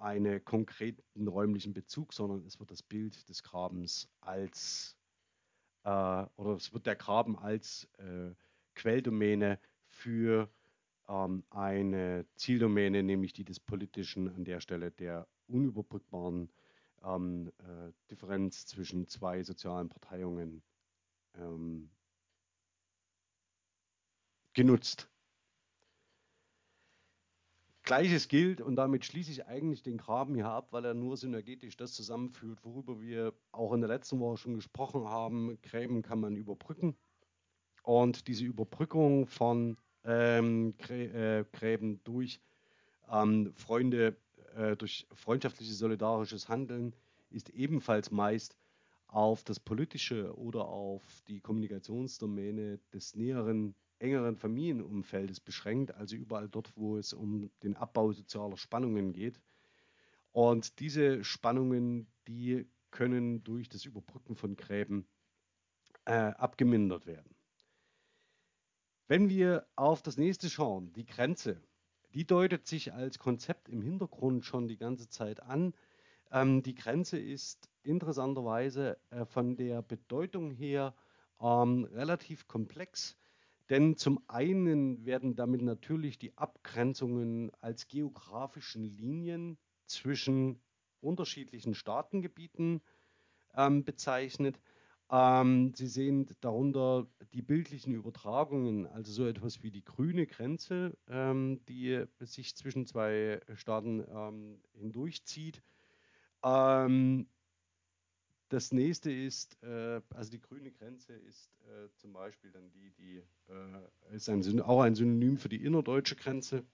einen 0.01 0.43
konkreten 0.43 1.27
räumlichen 1.27 1.74
Bezug, 1.74 2.13
sondern 2.13 2.46
es 2.46 2.60
wird 2.60 2.72
das 2.72 2.84
Bild 2.84 3.29
des 3.29 3.43
Grabens 3.43 4.10
als 4.22 4.98
äh, 5.84 5.89
oder 6.36 6.55
es 6.55 6.74
wird 6.74 6.86
der 6.86 6.96
Graben 6.96 7.38
als 7.38 7.88
äh, 7.98 8.34
Quelldomäne 8.75 9.60
für 9.88 10.50
ähm, 11.08 11.43
eine 11.50 12.25
Zieldomäne, 12.36 13.03
nämlich 13.03 13.34
die 13.34 13.43
des 13.43 13.60
politischen 13.60 14.34
an 14.34 14.46
der 14.46 14.62
Stelle 14.62 14.91
der 14.91 15.27
unüberbrückbaren 15.48 16.51
ähm, 17.03 17.51
äh, 17.60 17.91
Differenz 18.10 18.65
zwischen 18.65 19.08
zwei 19.08 19.43
sozialen 19.43 19.89
Parteiungen 19.89 20.63
ähm, 21.36 21.89
genutzt. 24.53 25.11
Gleiches 27.91 28.29
gilt, 28.29 28.62
und 28.62 28.77
damit 28.77 29.03
schließe 29.03 29.31
ich 29.31 29.48
eigentlich 29.48 29.83
den 29.83 29.98
Graben 29.98 30.33
hier 30.33 30.48
ab, 30.48 30.69
weil 30.71 30.86
er 30.86 30.93
nur 30.93 31.17
synergetisch 31.17 31.75
das 31.75 31.91
zusammenführt, 31.91 32.63
worüber 32.63 33.01
wir 33.01 33.33
auch 33.51 33.74
in 33.74 33.81
der 33.81 33.89
letzten 33.89 34.21
Woche 34.21 34.38
schon 34.38 34.55
gesprochen 34.55 35.10
haben. 35.10 35.57
Gräben 35.62 36.01
kann 36.01 36.21
man 36.21 36.38
überbrücken. 36.38 36.95
Und 37.83 38.29
diese 38.29 38.45
Überbrückung 38.45 39.27
von 39.27 39.75
ähm, 40.05 40.74
äh, 40.88 41.43
Gräben 41.51 42.00
durch 42.05 42.39
ähm, 43.12 43.51
Freunde, 43.55 44.15
äh, 44.55 44.77
durch 44.77 45.05
freundschaftliches, 45.13 45.77
solidarisches 45.77 46.48
Handeln 46.48 46.95
ist 47.29 47.50
ebenfalls 47.50 48.10
meist 48.10 48.55
auf 49.07 49.43
das 49.43 49.60
politische 49.60 50.33
oder 50.38 50.63
auf 50.63 51.03
die 51.27 51.41
Kommunikationsdomäne 51.41 52.79
des 52.93 53.17
näheren 53.17 53.75
engeren 54.01 54.36
Familienumfeldes 54.36 55.39
beschränkt, 55.39 55.93
also 55.96 56.15
überall 56.15 56.50
dort, 56.50 56.75
wo 56.75 56.98
es 56.98 57.13
um 57.13 57.50
den 57.63 57.75
Abbau 57.77 58.12
sozialer 58.12 58.58
Spannungen 58.58 59.13
geht. 59.13 59.39
Und 60.31 60.79
diese 60.79 61.24
Spannungen, 61.24 62.08
die 62.27 62.67
können 62.89 63.43
durch 63.43 63.70
das 63.70 63.86
Überbrücken 63.86 64.36
von 64.36 64.55
Gräben 64.55 65.08
äh, 66.05 66.12
abgemindert 66.13 67.05
werden. 67.05 67.36
Wenn 69.08 69.29
wir 69.29 69.67
auf 69.75 70.01
das 70.01 70.17
nächste 70.17 70.50
schauen, 70.50 70.93
die 70.93 71.05
Grenze, 71.05 71.62
die 72.13 72.25
deutet 72.25 72.67
sich 72.67 72.93
als 72.93 73.20
Konzept 73.20 73.70
im 73.70 73.81
Hintergrund 73.81 74.46
schon 74.46 74.67
die 74.67 74.77
ganze 74.77 75.10
Zeit 75.10 75.41
an. 75.41 75.74
Ähm, 76.31 76.63
die 76.63 76.75
Grenze 76.75 77.20
ist 77.20 77.70
interessanterweise 77.84 78.98
äh, 79.10 79.25
von 79.25 79.55
der 79.55 79.81
Bedeutung 79.81 80.51
her 80.51 80.93
ähm, 81.39 81.86
relativ 81.91 82.48
komplex. 82.48 83.17
Denn 83.71 83.95
zum 83.95 84.19
einen 84.27 85.05
werden 85.05 85.37
damit 85.37 85.61
natürlich 85.61 86.19
die 86.19 86.37
Abgrenzungen 86.37 87.51
als 87.61 87.87
geografischen 87.87 88.83
Linien 88.83 89.57
zwischen 89.85 90.61
unterschiedlichen 90.99 91.73
Staatengebieten 91.73 92.81
ähm, 93.55 93.85
bezeichnet. 93.85 94.59
Ähm, 95.09 95.73
Sie 95.73 95.87
sehen 95.87 96.29
darunter 96.41 97.07
die 97.33 97.41
bildlichen 97.41 97.93
Übertragungen, 97.93 98.87
also 98.87 99.13
so 99.13 99.25
etwas 99.25 99.63
wie 99.63 99.71
die 99.71 99.85
grüne 99.85 100.27
Grenze, 100.27 100.97
ähm, 101.07 101.61
die 101.69 102.03
sich 102.19 102.57
zwischen 102.57 102.85
zwei 102.85 103.39
Staaten 103.55 104.03
ähm, 104.13 104.59
hindurchzieht. 104.73 105.63
Ähm, 106.43 107.29
das 108.51 108.74
nächste 108.74 109.12
ist, 109.12 109.58
äh, 109.63 110.01
also 110.10 110.31
die 110.31 110.41
grüne 110.41 110.72
Grenze 110.72 111.13
ist 111.13 111.50
äh, 111.67 111.88
zum 111.96 112.12
Beispiel 112.12 112.51
dann 112.51 112.70
die, 112.72 112.91
die 112.91 113.24
äh, 113.48 114.15
ist 114.15 114.27
ein, 114.27 114.62
auch 114.62 114.81
ein 114.81 114.93
Synonym 114.93 115.38
für 115.38 115.48
die 115.48 115.63
innerdeutsche 115.63 116.17
Grenze. 116.17 116.65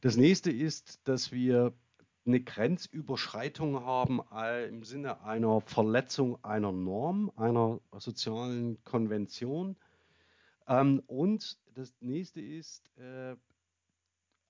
Das 0.00 0.16
nächste 0.16 0.50
ist, 0.50 1.06
dass 1.06 1.32
wir 1.32 1.74
eine 2.24 2.40
Grenzüberschreitung 2.40 3.84
haben 3.84 4.20
im 4.68 4.82
Sinne 4.82 5.20
einer 5.22 5.60
Verletzung 5.60 6.42
einer 6.42 6.72
Norm, 6.72 7.30
einer 7.36 7.80
sozialen 7.98 8.82
Konvention. 8.84 9.76
Ähm, 10.66 11.02
und 11.06 11.58
das 11.74 11.94
nächste 12.00 12.40
ist 12.40 12.90
äh, 12.96 13.36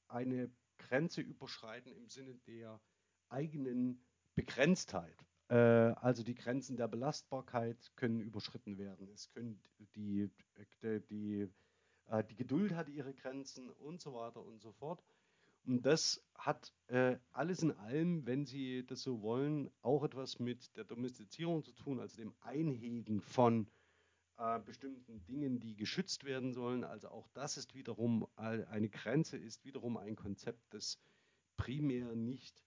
eine 0.09 0.49
Grenze 0.79 1.21
überschreiten 1.23 1.93
im 1.93 2.09
Sinne 2.09 2.37
der 2.47 2.81
eigenen 3.29 4.01
Begrenztheit. 4.37 5.27
Äh, 5.49 5.57
also 5.57 6.23
die 6.23 6.35
Grenzen 6.35 6.77
der 6.77 6.89
Belastbarkeit 6.89 7.93
können 7.97 8.21
überschritten 8.21 8.79
werden. 8.79 9.09
Es 9.09 9.31
können 9.31 9.61
die, 9.79 9.87
die, 9.95 10.31
die, 11.09 11.49
äh, 12.09 12.25
die 12.25 12.37
Geduld 12.37 12.75
hat 12.75 12.89
ihre 12.89 13.15
Grenzen 13.15 13.71
und 13.71 14.01
so 14.01 14.15
weiter 14.15 14.45
und 14.45 14.61
so 14.61 14.73
fort. 14.73 15.03
Und 15.67 15.85
das 15.85 16.25
hat 16.35 16.73
äh, 16.87 17.19
alles 17.33 17.63
in 17.63 17.73
allem, 17.73 18.25
wenn 18.27 18.47
Sie 18.47 18.87
das 18.87 19.03
so 19.03 19.23
wollen, 19.23 19.71
auch 19.83 20.05
etwas 20.05 20.39
mit 20.39 20.77
der 20.77 20.85
Domestizierung 20.85 21.65
zu 21.65 21.73
tun, 21.73 21.99
also 21.99 22.17
dem 22.17 22.35
Einhegen 22.41 23.21
von 23.21 23.69
äh, 24.39 24.61
bestimmten 24.61 25.25
Dingen, 25.25 25.59
die 25.59 25.75
geschützt 25.75 26.25
werden 26.25 26.53
sollen. 26.53 26.85
Also 26.85 27.09
auch 27.09 27.29
das 27.35 27.57
ist 27.57 27.75
wiederum 27.75 28.29
eine 28.37 28.89
Grenze, 28.89 29.37
ist 29.39 29.65
wiederum 29.65 29.97
ein 29.97 30.15
Konzept, 30.15 30.63
das 30.73 31.01
primär 31.57 32.15
nicht 32.15 32.63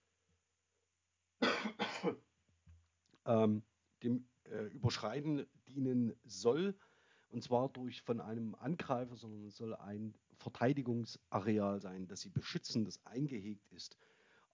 ähm, 3.30 3.64
dem 4.04 4.28
äh, 4.46 4.66
Überschreiten 4.74 5.46
dienen 5.68 6.14
soll. 6.26 6.76
Und 7.30 7.44
zwar 7.44 7.70
durch 7.70 8.02
von 8.02 8.20
einem 8.20 8.56
Angreifer, 8.56 9.16
sondern 9.16 9.46
es 9.46 9.56
soll 9.56 9.76
ein 9.76 10.16
Verteidigungsareal 10.38 11.80
sein, 11.80 12.08
das 12.08 12.22
sie 12.22 12.30
beschützen, 12.30 12.86
das 12.86 13.06
eingehegt 13.06 13.72
ist, 13.72 13.98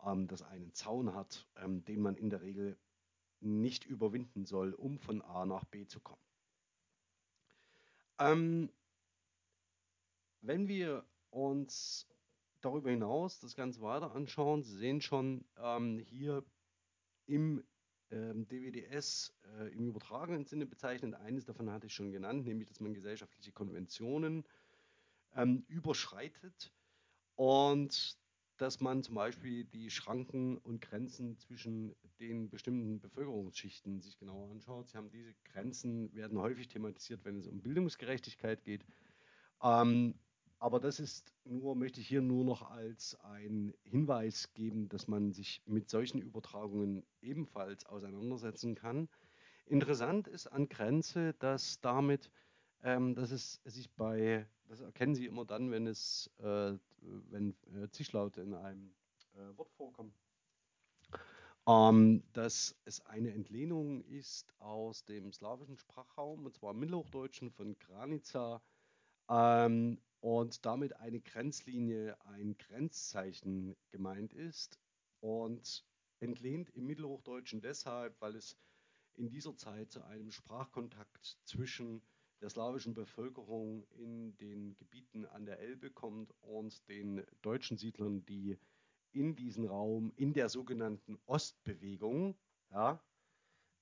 ähm, 0.03 0.27
das 0.27 0.41
einen 0.41 0.73
Zaun 0.73 1.15
hat, 1.15 1.47
ähm, 1.55 1.85
den 1.85 2.01
man 2.01 2.15
in 2.17 2.29
der 2.29 2.41
Regel 2.41 2.77
nicht 3.39 3.85
überwinden 3.85 4.45
soll, 4.45 4.73
um 4.73 4.99
von 4.99 5.21
A 5.21 5.45
nach 5.45 5.63
B 5.65 5.85
zu 5.85 5.99
kommen. 6.01 6.21
Ähm, 8.19 8.69
wenn 10.41 10.67
wir 10.67 11.05
uns 11.29 12.07
darüber 12.61 12.89
hinaus 12.89 13.39
das 13.39 13.55
Ganze 13.55 13.81
weiter 13.81 14.13
anschauen, 14.13 14.63
Sie 14.63 14.75
sehen 14.75 15.01
schon 15.01 15.45
ähm, 15.57 15.99
hier 15.99 16.43
im 17.27 17.63
ähm, 18.11 18.47
DWDS 18.47 19.33
äh, 19.59 19.73
im 19.73 19.87
übertragenen 19.87 20.45
Sinne 20.45 20.65
bezeichnet. 20.65 21.15
Eines 21.15 21.45
davon 21.45 21.71
hatte 21.71 21.87
ich 21.87 21.93
schon 21.93 22.11
genannt, 22.11 22.45
nämlich 22.45 22.67
dass 22.67 22.79
man 22.79 22.93
gesellschaftliche 22.93 23.51
Konventionen 23.51 24.43
ähm, 25.35 25.63
überschreitet. 25.67 26.71
Und 27.35 28.17
dass 28.57 28.79
man 28.79 29.03
zum 29.03 29.15
Beispiel 29.15 29.65
die 29.65 29.89
Schranken 29.89 30.57
und 30.59 30.81
Grenzen 30.81 31.37
zwischen 31.37 31.93
den 32.19 32.49
bestimmten 32.49 32.99
Bevölkerungsschichten 32.99 33.99
sich 34.01 34.17
genauer 34.17 34.49
anschaut. 34.49 34.89
Sie 34.89 34.97
haben 34.97 35.09
diese 35.09 35.33
Grenzen, 35.43 36.13
werden 36.13 36.37
häufig 36.37 36.69
thematisiert, 36.69 37.25
wenn 37.25 37.39
es 37.39 37.47
um 37.47 37.61
Bildungsgerechtigkeit 37.61 38.63
geht. 38.63 38.85
Ähm, 39.61 40.15
aber 40.59 40.79
das 40.79 40.99
ist 40.99 41.33
nur, 41.43 41.75
möchte 41.75 41.99
ich 41.99 42.07
hier 42.07 42.21
nur 42.21 42.43
noch 42.43 42.69
als 42.71 43.19
ein 43.21 43.73
Hinweis 43.83 44.53
geben, 44.53 44.89
dass 44.89 45.07
man 45.07 45.31
sich 45.31 45.61
mit 45.65 45.89
solchen 45.89 46.21
Übertragungen 46.21 47.03
ebenfalls 47.21 47.85
auseinandersetzen 47.85 48.75
kann. 48.75 49.09
Interessant 49.65 50.27
ist 50.27 50.47
an 50.47 50.69
Grenze, 50.69 51.33
dass 51.39 51.81
damit, 51.81 52.31
ähm, 52.83 53.15
dass 53.15 53.31
es 53.31 53.61
sich 53.65 53.89
bei, 53.91 54.47
das 54.67 54.79
erkennen 54.81 55.15
Sie 55.15 55.25
immer 55.25 55.45
dann, 55.45 55.71
wenn 55.71 55.87
es, 55.87 56.31
äh, 56.39 56.73
wenn 57.01 57.55
äh, 57.73 57.89
Zischlaute 57.89 58.41
in 58.41 58.53
einem 58.53 58.93
äh, 59.35 59.57
Wort 59.57 59.71
vorkommen, 59.71 60.13
ähm, 61.67 62.23
dass 62.33 62.75
es 62.85 63.01
eine 63.07 63.31
Entlehnung 63.33 64.03
ist 64.03 64.53
aus 64.59 65.03
dem 65.05 65.33
slawischen 65.33 65.77
Sprachraum, 65.77 66.45
und 66.45 66.53
zwar 66.53 66.71
im 66.71 66.79
Mittelhochdeutschen 66.79 67.51
von 67.51 67.77
Granica, 67.79 68.61
ähm, 69.29 69.99
und 70.25 70.65
damit 70.65 70.95
eine 70.95 71.19
Grenzlinie, 71.19 72.17
ein 72.25 72.57
Grenzzeichen 72.57 73.75
gemeint 73.91 74.33
ist 74.33 74.79
und 75.19 75.85
entlehnt 76.19 76.71
im 76.71 76.87
Mittelhochdeutschen 76.87 77.61
deshalb, 77.61 78.19
weil 78.21 78.35
es 78.35 78.57
in 79.13 79.29
dieser 79.29 79.55
Zeit 79.55 79.91
zu 79.91 80.03
einem 80.03 80.31
Sprachkontakt 80.31 81.37
zwischen 81.43 82.01
der 82.41 82.49
slawischen 82.49 82.95
Bevölkerung 82.95 83.85
in 83.91 84.35
den 84.37 84.75
Gebieten 84.77 85.27
an 85.27 85.45
der 85.45 85.59
Elbe 85.59 85.91
kommt 85.91 86.33
und 86.41 86.89
den 86.89 87.23
deutschen 87.43 87.77
Siedlern, 87.77 88.25
die 88.25 88.57
in 89.11 89.35
diesen 89.35 89.67
Raum, 89.67 90.11
in 90.15 90.33
der 90.33 90.49
sogenannten 90.49 91.19
Ostbewegung, 91.27 92.35
ja, 92.71 92.99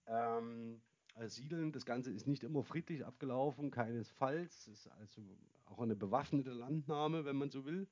ähm, 0.08 0.82
siedeln. 1.26 1.72
Das 1.72 1.86
Ganze 1.86 2.12
ist 2.12 2.28
nicht 2.28 2.44
immer 2.44 2.64
friedlich 2.64 3.06
abgelaufen, 3.06 3.72
keinesfalls. 3.72 4.68
Es 4.68 4.68
ist 4.68 4.88
also 4.88 5.22
auch 5.66 5.80
eine 5.80 5.96
bewaffnete 5.96 6.52
Landnahme, 6.52 7.26
wenn 7.26 7.36
man 7.36 7.50
so 7.50 7.66
will. 7.66 7.88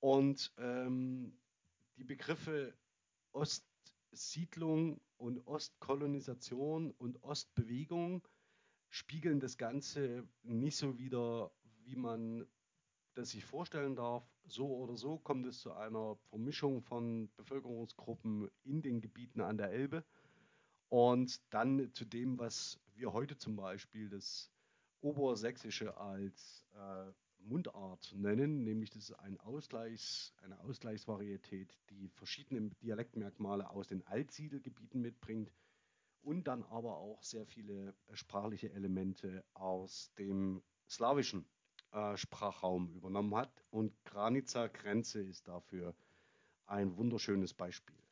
Und 0.00 0.52
ähm, 0.58 1.38
die 1.96 2.04
Begriffe 2.04 2.74
Ostsiedlung 3.32 5.00
und 5.16 5.46
Ostkolonisation 5.46 6.90
und 6.92 7.22
Ostbewegung 7.22 8.26
spiegeln 8.90 9.40
das 9.40 9.58
Ganze 9.58 10.26
nicht 10.42 10.76
so 10.76 10.98
wider, 10.98 11.50
wie 11.84 11.96
man 11.96 12.46
das 13.14 13.30
sich 13.30 13.44
vorstellen 13.44 13.96
darf. 13.96 14.24
So 14.44 14.76
oder 14.76 14.96
so 14.96 15.18
kommt 15.18 15.46
es 15.46 15.60
zu 15.60 15.72
einer 15.72 16.16
Vermischung 16.28 16.82
von 16.82 17.30
Bevölkerungsgruppen 17.36 18.50
in 18.64 18.82
den 18.82 19.00
Gebieten 19.00 19.40
an 19.40 19.56
der 19.56 19.70
Elbe. 19.70 20.04
Und 20.88 21.40
dann 21.52 21.92
zu 21.92 22.04
dem, 22.04 22.38
was 22.38 22.78
wir 22.94 23.12
heute 23.12 23.36
zum 23.36 23.56
Beispiel 23.56 24.08
das 24.08 24.50
Obersächsische 25.00 25.96
als 25.96 26.64
äh, 26.74 27.12
Mundart 27.40 28.12
nennen, 28.16 28.62
nämlich 28.64 28.90
das 28.90 29.10
ist 29.10 29.18
ein 29.18 29.38
Ausgleichs, 29.40 30.32
eine 30.42 30.58
Ausgleichsvarietät, 30.60 31.78
die 31.90 32.08
verschiedene 32.08 32.70
Dialektmerkmale 32.82 33.68
aus 33.70 33.88
den 33.88 34.06
Altsiedelgebieten 34.06 35.00
mitbringt 35.00 35.52
und 36.22 36.44
dann 36.44 36.62
aber 36.64 36.96
auch 36.96 37.22
sehr 37.22 37.46
viele 37.46 37.94
äh, 38.08 38.16
sprachliche 38.16 38.72
Elemente 38.72 39.44
aus 39.54 40.10
dem 40.18 40.62
slawischen 40.88 41.46
äh, 41.92 42.16
Sprachraum 42.16 42.92
übernommen 42.94 43.34
hat. 43.34 43.64
Und 43.70 43.92
Granica 44.04 44.68
Grenze 44.68 45.20
ist 45.22 45.46
dafür 45.48 45.94
ein 46.66 46.96
wunderschönes 46.96 47.52
Beispiel. 47.52 48.03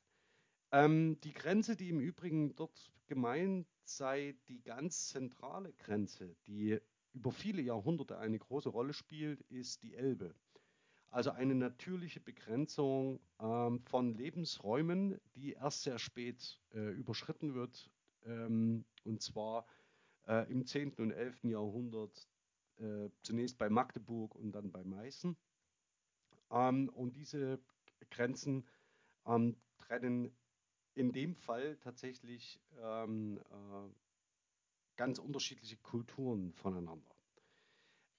Ähm, 0.72 1.20
die 1.20 1.35
Grenze, 1.35 1.76
die 1.76 1.90
im 1.90 2.00
Übrigen 2.00 2.56
dort 2.56 2.90
gemeint 3.06 3.66
sei, 3.85 4.35
die 4.48 4.62
ganz 4.62 5.08
zentrale 5.08 5.74
Grenze, 5.74 6.35
die 6.46 6.80
über 7.12 7.30
viele 7.30 7.61
Jahrhunderte 7.61 8.18
eine 8.18 8.38
große 8.38 8.70
Rolle 8.70 8.94
spielt, 8.94 9.42
ist 9.42 9.82
die 9.82 9.94
Elbe. 9.94 10.35
Also 11.11 11.30
eine 11.30 11.54
natürliche 11.54 12.20
Begrenzung 12.20 13.20
ähm, 13.38 13.80
von 13.80 14.14
Lebensräumen, 14.14 15.20
die 15.35 15.52
erst 15.52 15.82
sehr 15.82 15.98
spät 15.98 16.58
äh, 16.72 16.90
überschritten 16.92 17.52
wird, 17.54 17.90
ähm, 18.24 18.87
und 19.04 19.20
zwar 19.20 19.66
äh, 20.26 20.50
im 20.50 20.64
10. 20.64 20.94
und 20.94 21.11
11. 21.11 21.44
Jahrhundert, 21.44 22.26
äh, 22.78 23.11
zunächst 23.22 23.58
bei 23.58 23.68
Magdeburg 23.68 24.35
und 24.35 24.52
dann 24.52 24.72
bei 24.72 24.82
Meißen. 24.85 25.37
Ähm, 26.50 26.88
und 26.88 27.14
diese 27.14 27.61
Grenzen 28.11 28.66
ähm, 29.26 29.56
trennen 29.76 30.35
in 30.94 31.12
dem 31.12 31.35
Fall 31.35 31.76
tatsächlich 31.78 32.61
ähm, 32.81 33.38
äh, 33.50 33.88
ganz 34.96 35.18
unterschiedliche 35.18 35.76
Kulturen 35.78 36.52
voneinander. 36.52 37.11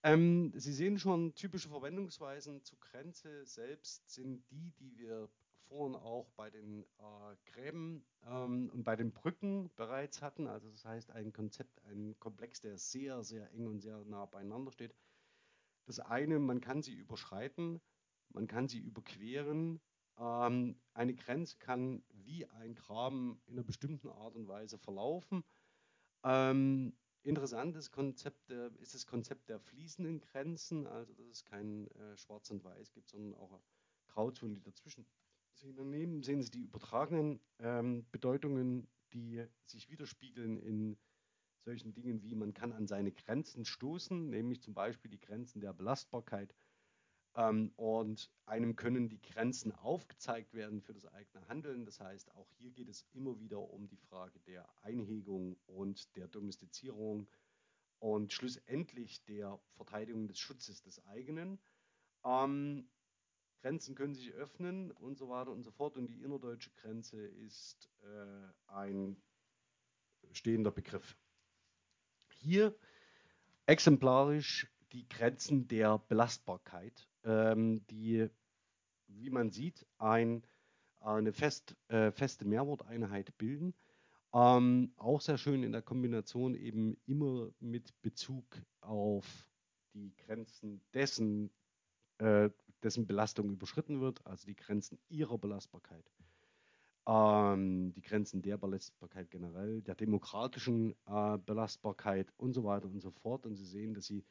Ähm, 0.03 0.51
Sie 0.55 0.73
sehen 0.73 0.99
schon, 0.99 1.33
typische 1.35 1.69
Verwendungsweisen 1.69 2.63
zu 2.63 2.75
Grenze 2.77 3.45
selbst 3.45 4.09
sind 4.09 4.43
die, 4.51 4.71
die 4.71 4.97
wir 4.97 5.29
vorhin 5.69 5.95
auch 5.95 6.29
bei 6.35 6.49
den 6.49 6.83
äh, 6.83 7.35
Gräben 7.45 8.05
ähm, 8.25 8.69
und 8.73 8.83
bei 8.83 8.95
den 8.95 9.13
Brücken 9.13 9.71
bereits 9.75 10.21
hatten. 10.21 10.47
Also 10.47 10.69
das 10.69 10.83
heißt 10.83 11.11
ein 11.11 11.31
Konzept, 11.31 11.81
ein 11.85 12.15
Komplex, 12.19 12.59
der 12.59 12.77
sehr, 12.77 13.23
sehr 13.23 13.49
eng 13.51 13.67
und 13.67 13.79
sehr 13.79 14.03
nah 14.05 14.25
beieinander 14.25 14.71
steht. 14.71 14.93
Das 15.85 15.99
eine, 15.99 16.39
man 16.39 16.61
kann 16.61 16.81
sie 16.81 16.93
überschreiten, 16.93 17.81
man 18.29 18.47
kann 18.47 18.67
sie 18.67 18.79
überqueren. 18.79 19.81
Ähm, 20.17 20.75
eine 20.93 21.15
Grenze 21.15 21.57
kann 21.57 22.03
wie 22.09 22.45
ein 22.47 22.75
Graben 22.75 23.41
in 23.45 23.53
einer 23.53 23.63
bestimmten 23.63 24.09
Art 24.09 24.35
und 24.35 24.47
Weise 24.47 24.77
verlaufen. 24.77 25.43
Ähm, 26.23 26.95
interessantes 27.23 27.91
Konzept 27.91 28.51
äh, 28.51 28.69
ist 28.79 28.93
das 28.93 29.05
Konzept 29.05 29.49
der 29.49 29.59
fließenden 29.59 30.21
Grenzen, 30.21 30.87
also 30.87 31.13
dass 31.13 31.27
es 31.27 31.45
kein 31.45 31.87
äh, 31.91 32.17
Schwarz 32.17 32.49
und 32.51 32.63
Weiß 32.63 32.91
gibt, 32.93 33.09
sondern 33.09 33.33
auch 33.35 33.59
Grauzonen, 34.07 34.55
die 34.55 34.61
dazwischen 34.61 35.05
sind. 35.55 35.77
Daneben 35.77 36.23
sehen 36.23 36.41
Sie 36.41 36.51
die 36.51 36.63
übertragenen 36.63 37.39
ähm, 37.59 38.05
Bedeutungen, 38.11 38.87
die 39.13 39.45
sich 39.65 39.89
widerspiegeln 39.89 40.57
in 40.57 40.97
solchen 41.63 41.93
Dingen 41.93 42.21
wie 42.21 42.35
man 42.35 42.53
kann 42.53 42.73
an 42.73 42.87
seine 42.87 43.11
Grenzen 43.11 43.63
stoßen, 43.65 44.29
nämlich 44.29 44.61
zum 44.61 44.73
Beispiel 44.73 45.09
die 45.09 45.19
Grenzen 45.19 45.61
der 45.61 45.73
Belastbarkeit. 45.73 46.53
Ähm, 47.35 47.71
und 47.75 48.31
einem 48.45 48.75
können 48.75 49.09
die 49.09 49.21
Grenzen 49.21 49.71
aufgezeigt 49.71 50.53
werden 50.53 50.81
für 50.81 50.93
das 50.93 51.05
eigene 51.07 51.47
Handeln. 51.47 51.85
Das 51.85 51.99
heißt, 51.99 52.33
auch 52.35 52.51
hier 52.57 52.71
geht 52.71 52.89
es 52.89 53.05
immer 53.13 53.39
wieder 53.39 53.59
um 53.59 53.87
die 53.87 53.97
Frage 53.97 54.39
der 54.41 54.67
Einhegung 54.83 55.57
und 55.65 56.15
der 56.15 56.27
Domestizierung 56.27 57.27
und 57.99 58.33
schlussendlich 58.33 59.23
der 59.25 59.59
Verteidigung 59.75 60.27
des 60.27 60.37
Schutzes 60.37 60.81
des 60.81 61.03
eigenen. 61.07 61.59
Ähm, 62.23 62.87
Grenzen 63.61 63.95
können 63.95 64.13
sich 64.13 64.33
öffnen 64.33 64.91
und 64.91 65.17
so 65.17 65.29
weiter 65.29 65.51
und 65.51 65.63
so 65.63 65.71
fort. 65.71 65.95
Und 65.95 66.07
die 66.07 66.21
innerdeutsche 66.21 66.69
Grenze 66.71 67.25
ist 67.25 67.89
äh, 68.03 68.71
ein 68.73 69.15
stehender 70.33 70.71
Begriff. 70.71 71.17
Hier 72.33 72.75
exemplarisch 73.65 74.67
die 74.91 75.07
Grenzen 75.07 75.67
der 75.67 75.97
Belastbarkeit, 75.97 77.07
ähm, 77.23 77.85
die, 77.87 78.27
wie 79.07 79.29
man 79.29 79.51
sieht, 79.51 79.85
ein, 79.97 80.43
eine 80.99 81.33
fest, 81.33 81.75
äh, 81.89 82.11
feste 82.11 82.45
Mehrworteinheit 82.45 83.37
bilden. 83.37 83.73
Ähm, 84.33 84.93
auch 84.97 85.21
sehr 85.21 85.37
schön 85.37 85.63
in 85.63 85.71
der 85.71 85.83
Kombination 85.83 86.55
eben 86.55 86.97
immer 87.05 87.51
mit 87.59 87.93
Bezug 88.01 88.45
auf 88.81 89.47
die 89.93 90.15
Grenzen 90.15 90.81
dessen, 90.93 91.51
äh, 92.17 92.49
dessen 92.81 93.05
Belastung 93.05 93.51
überschritten 93.51 94.01
wird, 94.01 94.25
also 94.25 94.47
die 94.47 94.55
Grenzen 94.55 94.97
ihrer 95.07 95.37
Belastbarkeit, 95.37 96.11
ähm, 97.05 97.93
die 97.93 98.01
Grenzen 98.01 98.41
der 98.41 98.57
Belastbarkeit 98.57 99.29
generell, 99.29 99.81
der 99.83 99.95
demokratischen 99.95 100.95
äh, 101.05 101.37
Belastbarkeit 101.37 102.33
und 102.37 102.53
so 102.53 102.63
weiter 102.63 102.87
und 102.87 103.01
so 103.01 103.11
fort. 103.11 103.45
Und 103.45 103.55
Sie 103.55 103.65
sehen, 103.65 103.93
dass 103.93 104.07
Sie 104.07 104.25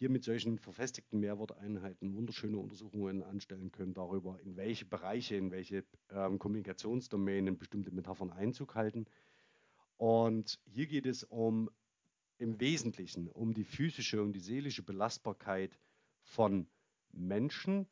hier 0.00 0.08
mit 0.08 0.24
solchen 0.24 0.58
verfestigten 0.58 1.20
Mehrworteinheiten 1.20 2.16
wunderschöne 2.16 2.56
Untersuchungen 2.56 3.22
anstellen 3.22 3.70
können 3.70 3.92
darüber, 3.92 4.40
in 4.40 4.56
welche 4.56 4.86
Bereiche, 4.86 5.36
in 5.36 5.50
welche 5.50 5.84
ähm, 6.08 6.38
Kommunikationsdomänen 6.38 7.58
bestimmte 7.58 7.90
Metaphern 7.90 8.30
Einzug 8.30 8.76
halten. 8.76 9.04
Und 9.98 10.58
hier 10.64 10.86
geht 10.86 11.04
es 11.04 11.22
um 11.24 11.68
im 12.38 12.58
Wesentlichen 12.60 13.28
um 13.28 13.52
die 13.52 13.64
physische 13.64 14.22
und 14.22 14.32
die 14.32 14.40
seelische 14.40 14.82
Belastbarkeit 14.82 15.78
von 16.22 16.66
Menschen. 17.12 17.86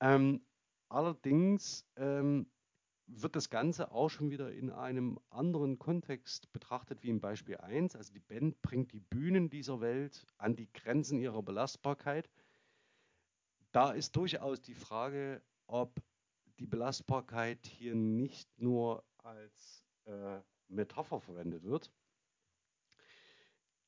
Ähm, 0.00 0.44
allerdings 0.88 1.86
ähm, 1.94 2.50
wird 3.06 3.36
das 3.36 3.50
Ganze 3.50 3.92
auch 3.92 4.08
schon 4.08 4.30
wieder 4.30 4.52
in 4.52 4.70
einem 4.70 5.18
anderen 5.30 5.78
Kontext 5.78 6.52
betrachtet 6.52 7.02
wie 7.02 7.10
im 7.10 7.20
Beispiel 7.20 7.56
1. 7.56 7.96
Also 7.96 8.12
die 8.12 8.20
Band 8.20 8.60
bringt 8.62 8.92
die 8.92 9.00
Bühnen 9.00 9.48
dieser 9.48 9.80
Welt 9.80 10.26
an 10.38 10.56
die 10.56 10.72
Grenzen 10.72 11.20
ihrer 11.20 11.42
Belastbarkeit. 11.42 12.28
Da 13.72 13.92
ist 13.92 14.16
durchaus 14.16 14.60
die 14.60 14.74
Frage, 14.74 15.42
ob 15.66 16.02
die 16.58 16.66
Belastbarkeit 16.66 17.66
hier 17.66 17.94
nicht 17.94 18.48
nur 18.58 19.04
als 19.18 19.84
äh, 20.06 20.40
Metapher 20.68 21.20
verwendet 21.20 21.62
wird. 21.62 21.92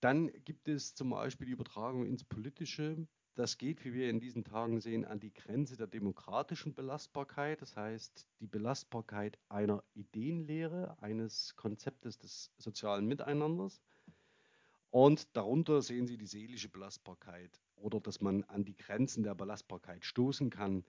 Dann 0.01 0.31
gibt 0.45 0.69
es 0.69 0.95
zum 0.95 1.11
Beispiel 1.11 1.47
die 1.47 1.53
Übertragung 1.53 2.07
ins 2.07 2.23
Politische. 2.25 3.07
Das 3.39 3.57
geht, 3.57 3.85
wie 3.85 3.95
wir 3.95 4.11
in 4.11 4.19
diesen 4.19 4.43
Tagen 4.43 4.81
sehen, 4.81 5.05
an 5.05 5.21
die 5.21 5.33
Grenze 5.33 5.77
der 5.77 5.87
demokratischen 5.87 6.75
Belastbarkeit. 6.75 7.63
Das 7.63 7.77
heißt, 7.77 8.27
die 8.41 8.49
Belastbarkeit 8.49 9.39
einer 9.49 9.85
Ideenlehre, 9.95 11.01
eines 11.01 11.55
Konzeptes 11.55 12.19
des 12.19 12.51
sozialen 12.59 13.07
Miteinanders. 13.07 13.81
Und 14.91 15.37
darunter 15.37 15.83
sehen 15.83 16.09
Sie 16.09 16.17
die 16.17 16.27
seelische 16.27 16.69
Belastbarkeit 16.69 17.63
oder 17.77 18.01
dass 18.01 18.21
man 18.21 18.43
an 18.43 18.65
die 18.65 18.77
Grenzen 18.77 19.23
der 19.23 19.37
Belastbarkeit 19.37 20.05
stoßen 20.05 20.51
kann. 20.51 20.85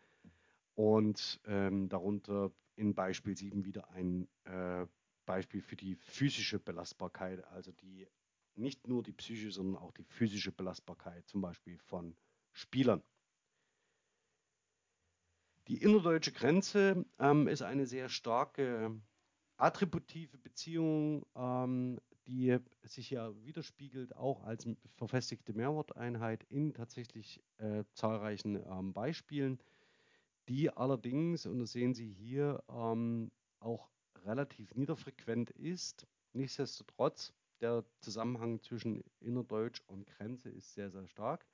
Und 0.73 1.39
ähm, 1.45 1.87
darunter 1.87 2.51
in 2.75 2.95
Beispiel 2.95 3.37
7 3.37 3.63
wieder 3.63 3.91
ein 3.91 4.27
äh, 4.45 4.87
Beispiel 5.27 5.61
für 5.61 5.75
die 5.75 5.93
physische 5.93 6.57
Belastbarkeit, 6.57 7.45
also 7.51 7.71
die 7.73 8.07
nicht 8.55 8.87
nur 8.87 9.03
die 9.03 9.13
psychische, 9.13 9.51
sondern 9.51 9.79
auch 9.83 9.91
die 9.91 10.03
physische 10.03 10.51
Belastbarkeit, 10.51 11.27
zum 11.27 11.41
Beispiel 11.41 11.77
von 11.77 12.15
Spielern. 12.59 13.01
Die 15.69 15.81
innerdeutsche 15.81 16.33
Grenze 16.33 17.05
ähm, 17.19 17.47
ist 17.47 17.61
eine 17.61 17.85
sehr 17.85 18.09
starke 18.09 18.99
attributive 19.55 20.37
Beziehung, 20.37 21.25
ähm, 21.35 21.99
die 22.27 22.57
sich 22.83 23.11
ja 23.11 23.33
widerspiegelt 23.43 24.15
auch 24.15 24.43
als 24.43 24.67
verfestigte 24.95 25.53
Mehrworteinheit 25.53 26.43
in 26.49 26.73
tatsächlich 26.73 27.41
äh, 27.59 27.85
zahlreichen 27.93 28.55
ähm, 28.69 28.93
Beispielen, 28.93 29.59
die 30.49 30.69
allerdings, 30.69 31.45
und 31.45 31.59
das 31.59 31.71
sehen 31.71 31.93
Sie 31.93 32.11
hier, 32.11 32.61
ähm, 32.69 33.31
auch 33.59 33.89
relativ 34.25 34.75
niederfrequent 34.75 35.51
ist. 35.51 36.07
Nichtsdestotrotz, 36.33 37.31
der 37.61 37.85
Zusammenhang 38.01 38.61
zwischen 38.61 39.03
Innerdeutsch 39.21 39.81
und 39.87 40.07
Grenze 40.07 40.49
ist 40.49 40.73
sehr, 40.73 40.91
sehr 40.91 41.07
stark. 41.07 41.45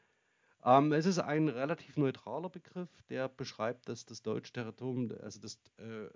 Ähm, 0.65 0.91
es 0.93 1.06
ist 1.06 1.19
ein 1.19 1.47
relativ 1.47 1.95
neutraler 1.95 2.49
Begriff, 2.49 2.89
der 3.10 3.30
beschreibt, 3.30 3.88
dass 3.88 4.06
das 4.06 4.23
deutsche 4.23 4.51
Territorium, 4.51 5.12
also 5.21 5.39
das 5.39 5.60
äh, 5.78 6.10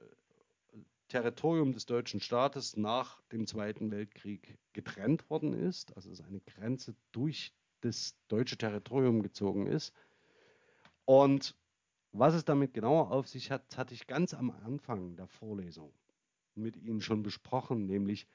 Territorium 1.08 1.72
des 1.72 1.86
deutschen 1.86 2.20
Staates 2.20 2.76
nach 2.76 3.22
dem 3.32 3.46
Zweiten 3.46 3.92
Weltkrieg 3.92 4.58
getrennt 4.74 5.30
worden 5.30 5.54
ist, 5.54 5.96
also 5.96 6.10
dass 6.10 6.22
eine 6.22 6.40
Grenze 6.40 6.96
durch 7.12 7.54
das 7.82 8.16
deutsche 8.28 8.58
Territorium 8.58 9.22
gezogen 9.22 9.68
ist. 9.68 9.94
Und 11.06 11.56
was 12.12 12.34
es 12.34 12.44
damit 12.44 12.74
genauer 12.74 13.12
auf 13.12 13.28
sich 13.28 13.52
hat, 13.52 13.78
hatte 13.78 13.94
ich 13.94 14.08
ganz 14.08 14.34
am 14.34 14.50
Anfang 14.50 15.16
der 15.16 15.28
Vorlesung 15.28 15.94
mit 16.56 16.76
Ihnen 16.76 17.02
schon 17.02 17.22
besprochen, 17.22 17.86
nämlich 17.86 18.28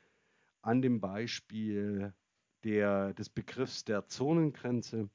an 0.62 0.80
dem 0.80 1.00
Beispiel 1.00 2.14
der, 2.62 3.14
des 3.14 3.28
Begriffs 3.28 3.84
der 3.84 4.06
Zonengrenze, 4.06 5.10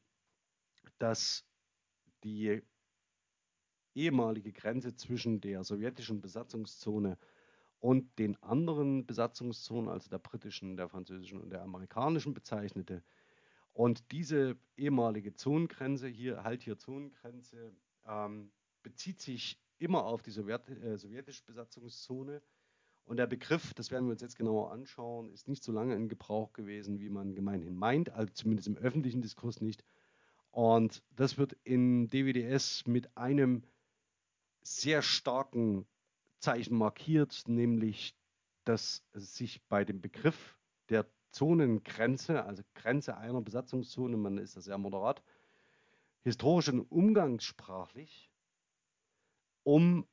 dass 1.00 1.46
die 2.24 2.62
ehemalige 3.96 4.52
Grenze 4.54 4.96
zwischen 4.96 5.42
der 5.42 5.64
sowjetischen 5.64 6.22
Besatzungszone 6.22 7.18
und 7.80 8.20
den 8.20 8.42
anderen 8.44 9.06
Besatzungszonen, 9.06 9.90
also 9.90 10.10
der 10.10 10.20
britischen, 10.20 10.78
der 10.78 10.90
französischen 10.90 11.42
und 11.42 11.50
der 11.50 11.62
amerikanischen 11.62 12.34
bezeichnete. 12.34 13.04
Und 13.74 14.12
diese 14.12 14.58
ehemalige 14.76 15.34
Zonengrenze, 15.34 16.08
hier 16.08 16.44
halt 16.44 16.62
hier 16.62 16.78
Zonengrenze, 16.78 17.74
ähm, 18.06 18.52
bezieht 18.84 19.22
sich 19.22 19.62
immer 19.78 20.06
auf 20.06 20.22
die 20.22 20.32
Sowjet, 20.32 20.68
äh, 20.70 20.98
sowjetische 20.98 21.44
Besatzungszone. 21.46 22.42
Und 23.06 23.18
der 23.18 23.28
Begriff, 23.28 23.74
das 23.74 23.92
werden 23.92 24.06
wir 24.06 24.12
uns 24.12 24.22
jetzt 24.22 24.38
genauer 24.38 24.72
anschauen, 24.72 25.32
ist 25.32 25.48
nicht 25.48 25.64
so 25.64 25.72
lange 25.72 25.96
in 25.96 26.10
Gebrauch 26.10 26.54
gewesen, 26.54 27.00
wie 27.00 27.10
man 27.10 27.34
gemeinhin 27.34 27.76
meint, 27.76 28.10
also 28.12 28.32
zumindest 28.34 28.68
im 28.68 28.78
öffentlichen 28.78 29.22
Diskurs 29.22 29.62
nicht. 29.62 29.84
Und 30.52 31.04
das 31.16 31.38
wird 31.38 31.54
in 31.64 32.08
DWDS 32.08 32.88
mit 32.88 33.16
einem 33.18 33.64
sehr 34.62 35.02
starken 35.02 35.88
Zeichen 36.40 36.78
markiert, 36.78 37.44
nämlich 37.48 38.16
dass 38.64 39.04
sich 39.14 39.62
bei 39.68 39.84
dem 39.86 40.02
Begriff 40.02 40.58
der 40.90 41.06
Zonengrenze, 41.32 42.44
also 42.46 42.64
Grenze 42.76 43.18
einer 43.18 43.42
Besatzungszone, 43.42 44.18
man 44.18 44.38
ist 44.38 44.58
da 44.58 44.62
sehr 44.62 44.78
moderat, 44.78 45.24
historisch 46.24 46.70
und 46.70 46.82
umgangssprachlich 46.82 48.30
um 49.64 50.08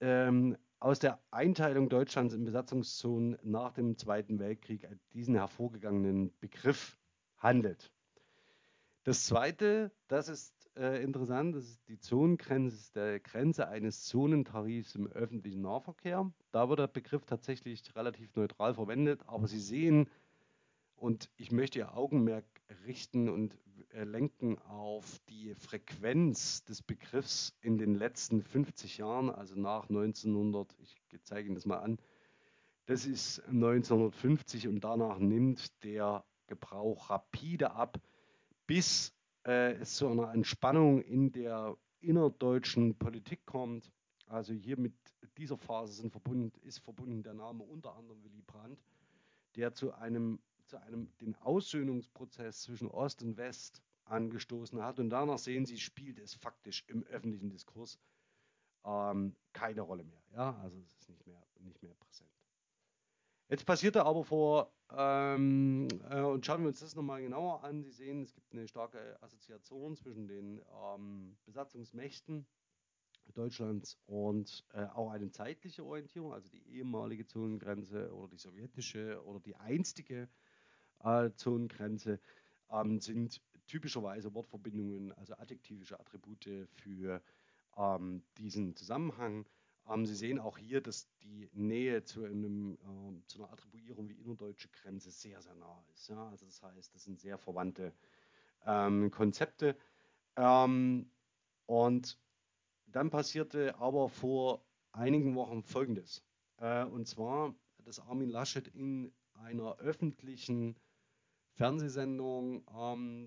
ähm, 0.00 0.56
aus 0.80 0.98
der 0.98 1.20
Einteilung 1.30 1.88
Deutschlands 1.88 2.34
in 2.34 2.44
Besatzungszonen 2.44 3.38
nach 3.42 3.72
dem 3.72 3.98
Zweiten 3.98 4.38
Weltkrieg 4.38 4.88
diesen 5.12 5.34
hervorgegangenen 5.34 6.32
Begriff 6.38 6.96
handelt. 7.36 7.92
Das 9.08 9.24
Zweite, 9.24 9.90
das 10.08 10.28
ist 10.28 10.68
äh, 10.76 11.02
interessant, 11.02 11.56
das 11.56 11.64
ist 11.64 11.88
die 11.88 11.98
Zonengrenze, 11.98 12.92
der 12.92 13.20
Grenze 13.20 13.66
eines 13.66 14.04
Zonentarifs 14.04 14.96
im 14.96 15.06
öffentlichen 15.06 15.62
Nahverkehr. 15.62 16.30
Da 16.50 16.68
wird 16.68 16.80
der 16.80 16.88
Begriff 16.88 17.24
tatsächlich 17.24 17.82
relativ 17.96 18.36
neutral 18.36 18.74
verwendet, 18.74 19.22
aber 19.26 19.48
Sie 19.48 19.60
sehen, 19.60 20.10
und 20.94 21.30
ich 21.38 21.52
möchte 21.52 21.78
Ihr 21.78 21.96
Augenmerk 21.96 22.44
richten 22.86 23.30
und 23.30 23.56
äh, 23.94 24.04
lenken 24.04 24.58
auf 24.58 25.18
die 25.30 25.54
Frequenz 25.54 26.64
des 26.64 26.82
Begriffs 26.82 27.56
in 27.62 27.78
den 27.78 27.94
letzten 27.94 28.42
50 28.42 28.98
Jahren, 28.98 29.30
also 29.30 29.58
nach 29.58 29.88
1900, 29.88 30.76
ich 30.82 31.00
zeige 31.22 31.46
Ihnen 31.46 31.54
das 31.54 31.64
mal 31.64 31.78
an, 31.78 31.96
das 32.84 33.06
ist 33.06 33.42
1950 33.46 34.68
und 34.68 34.84
danach 34.84 35.18
nimmt 35.18 35.82
der 35.82 36.26
Gebrauch 36.46 37.08
rapide 37.08 37.70
ab, 37.70 37.98
bis 38.68 39.12
äh, 39.46 39.72
es 39.80 39.96
zu 39.96 40.06
einer 40.06 40.32
Entspannung 40.32 41.02
in 41.02 41.32
der 41.32 41.76
innerdeutschen 42.00 42.96
Politik 42.96 43.44
kommt. 43.46 43.90
Also 44.26 44.52
hier 44.52 44.78
mit 44.78 44.94
dieser 45.36 45.56
Phase 45.56 46.08
verbunden, 46.10 46.52
ist 46.62 46.78
verbunden 46.78 47.24
der 47.24 47.34
Name 47.34 47.64
unter 47.64 47.96
anderem 47.96 48.22
Willy 48.22 48.42
Brandt, 48.42 48.84
der 49.56 49.72
zu 49.72 49.92
einem 49.94 50.38
zu 50.66 50.76
einem 50.82 51.08
den 51.22 51.34
Aussöhnungsprozess 51.36 52.60
zwischen 52.60 52.88
Ost 52.88 53.22
und 53.22 53.38
West 53.38 53.82
angestoßen 54.04 54.82
hat. 54.82 54.98
Und 55.00 55.08
danach 55.08 55.38
sehen 55.38 55.64
Sie, 55.64 55.78
spielt 55.78 56.18
es 56.18 56.34
faktisch 56.34 56.84
im 56.88 57.04
öffentlichen 57.04 57.48
Diskurs 57.48 57.98
ähm, 58.84 59.34
keine 59.54 59.80
Rolle 59.80 60.04
mehr. 60.04 60.22
Ja, 60.34 60.58
also 60.60 60.78
es 60.78 60.92
ist 60.92 61.08
nicht 61.08 61.26
mehr, 61.26 61.42
nicht 61.60 61.82
mehr 61.82 61.94
präsent. 61.94 62.37
Jetzt 63.50 63.64
passierte 63.64 64.04
aber 64.04 64.24
vor, 64.24 64.70
ähm, 64.94 65.88
äh, 66.10 66.20
und 66.20 66.44
schauen 66.44 66.60
wir 66.60 66.68
uns 66.68 66.80
das 66.80 66.94
nochmal 66.94 67.22
genauer 67.22 67.64
an. 67.64 67.82
Sie 67.82 67.90
sehen, 67.90 68.22
es 68.22 68.34
gibt 68.34 68.52
eine 68.52 68.68
starke 68.68 69.16
Assoziation 69.22 69.96
zwischen 69.96 70.28
den 70.28 70.60
ähm, 70.84 71.36
Besatzungsmächten 71.46 72.46
Deutschlands 73.34 73.98
und 74.06 74.64
äh, 74.74 74.84
auch 74.94 75.10
eine 75.10 75.30
zeitliche 75.30 75.84
Orientierung, 75.84 76.32
also 76.32 76.48
die 76.50 76.66
ehemalige 76.66 77.26
Zonengrenze 77.26 78.12
oder 78.12 78.28
die 78.28 78.38
sowjetische 78.38 79.22
oder 79.24 79.40
die 79.40 79.56
einstige 79.56 80.28
äh, 81.02 81.30
Zonengrenze, 81.36 82.20
ähm, 82.70 83.00
sind 83.00 83.40
typischerweise 83.66 84.34
Wortverbindungen, 84.34 85.12
also 85.12 85.34
adjektivische 85.34 85.98
Attribute 85.98 86.68
für 86.74 87.22
ähm, 87.76 88.22
diesen 88.36 88.76
Zusammenhang. 88.76 89.46
Ähm, 89.88 90.06
Sie 90.06 90.14
sehen 90.14 90.38
auch 90.38 90.58
hier, 90.58 90.80
dass 90.80 91.08
die 91.22 91.48
Nähe 91.52 92.04
zu, 92.04 92.24
einem, 92.24 92.78
ähm, 92.84 93.22
zu 93.26 93.38
einer 93.38 93.52
Attribuierung 93.52 94.08
wie 94.08 94.20
innerdeutsche 94.20 94.68
Grenze 94.68 95.10
sehr, 95.10 95.40
sehr 95.40 95.54
nah 95.54 95.82
ist. 95.92 96.08
Ja? 96.08 96.28
Also 96.28 96.46
das 96.46 96.62
heißt, 96.62 96.94
das 96.94 97.04
sind 97.04 97.20
sehr 97.20 97.38
verwandte 97.38 97.92
ähm, 98.66 99.10
Konzepte. 99.10 99.76
Und 100.36 102.18
dann 102.86 103.10
passierte 103.10 103.76
aber 103.78 104.08
vor 104.08 104.64
einigen 104.92 105.34
Wochen 105.34 105.64
Folgendes. 105.64 106.22
Äh, 106.58 106.84
und 106.84 107.08
zwar, 107.08 107.56
dass 107.78 107.98
Armin 107.98 108.28
Laschet 108.28 108.68
in 108.68 109.12
einer 109.32 109.76
öffentlichen 109.78 110.76
Fernsehsendung, 111.54 112.64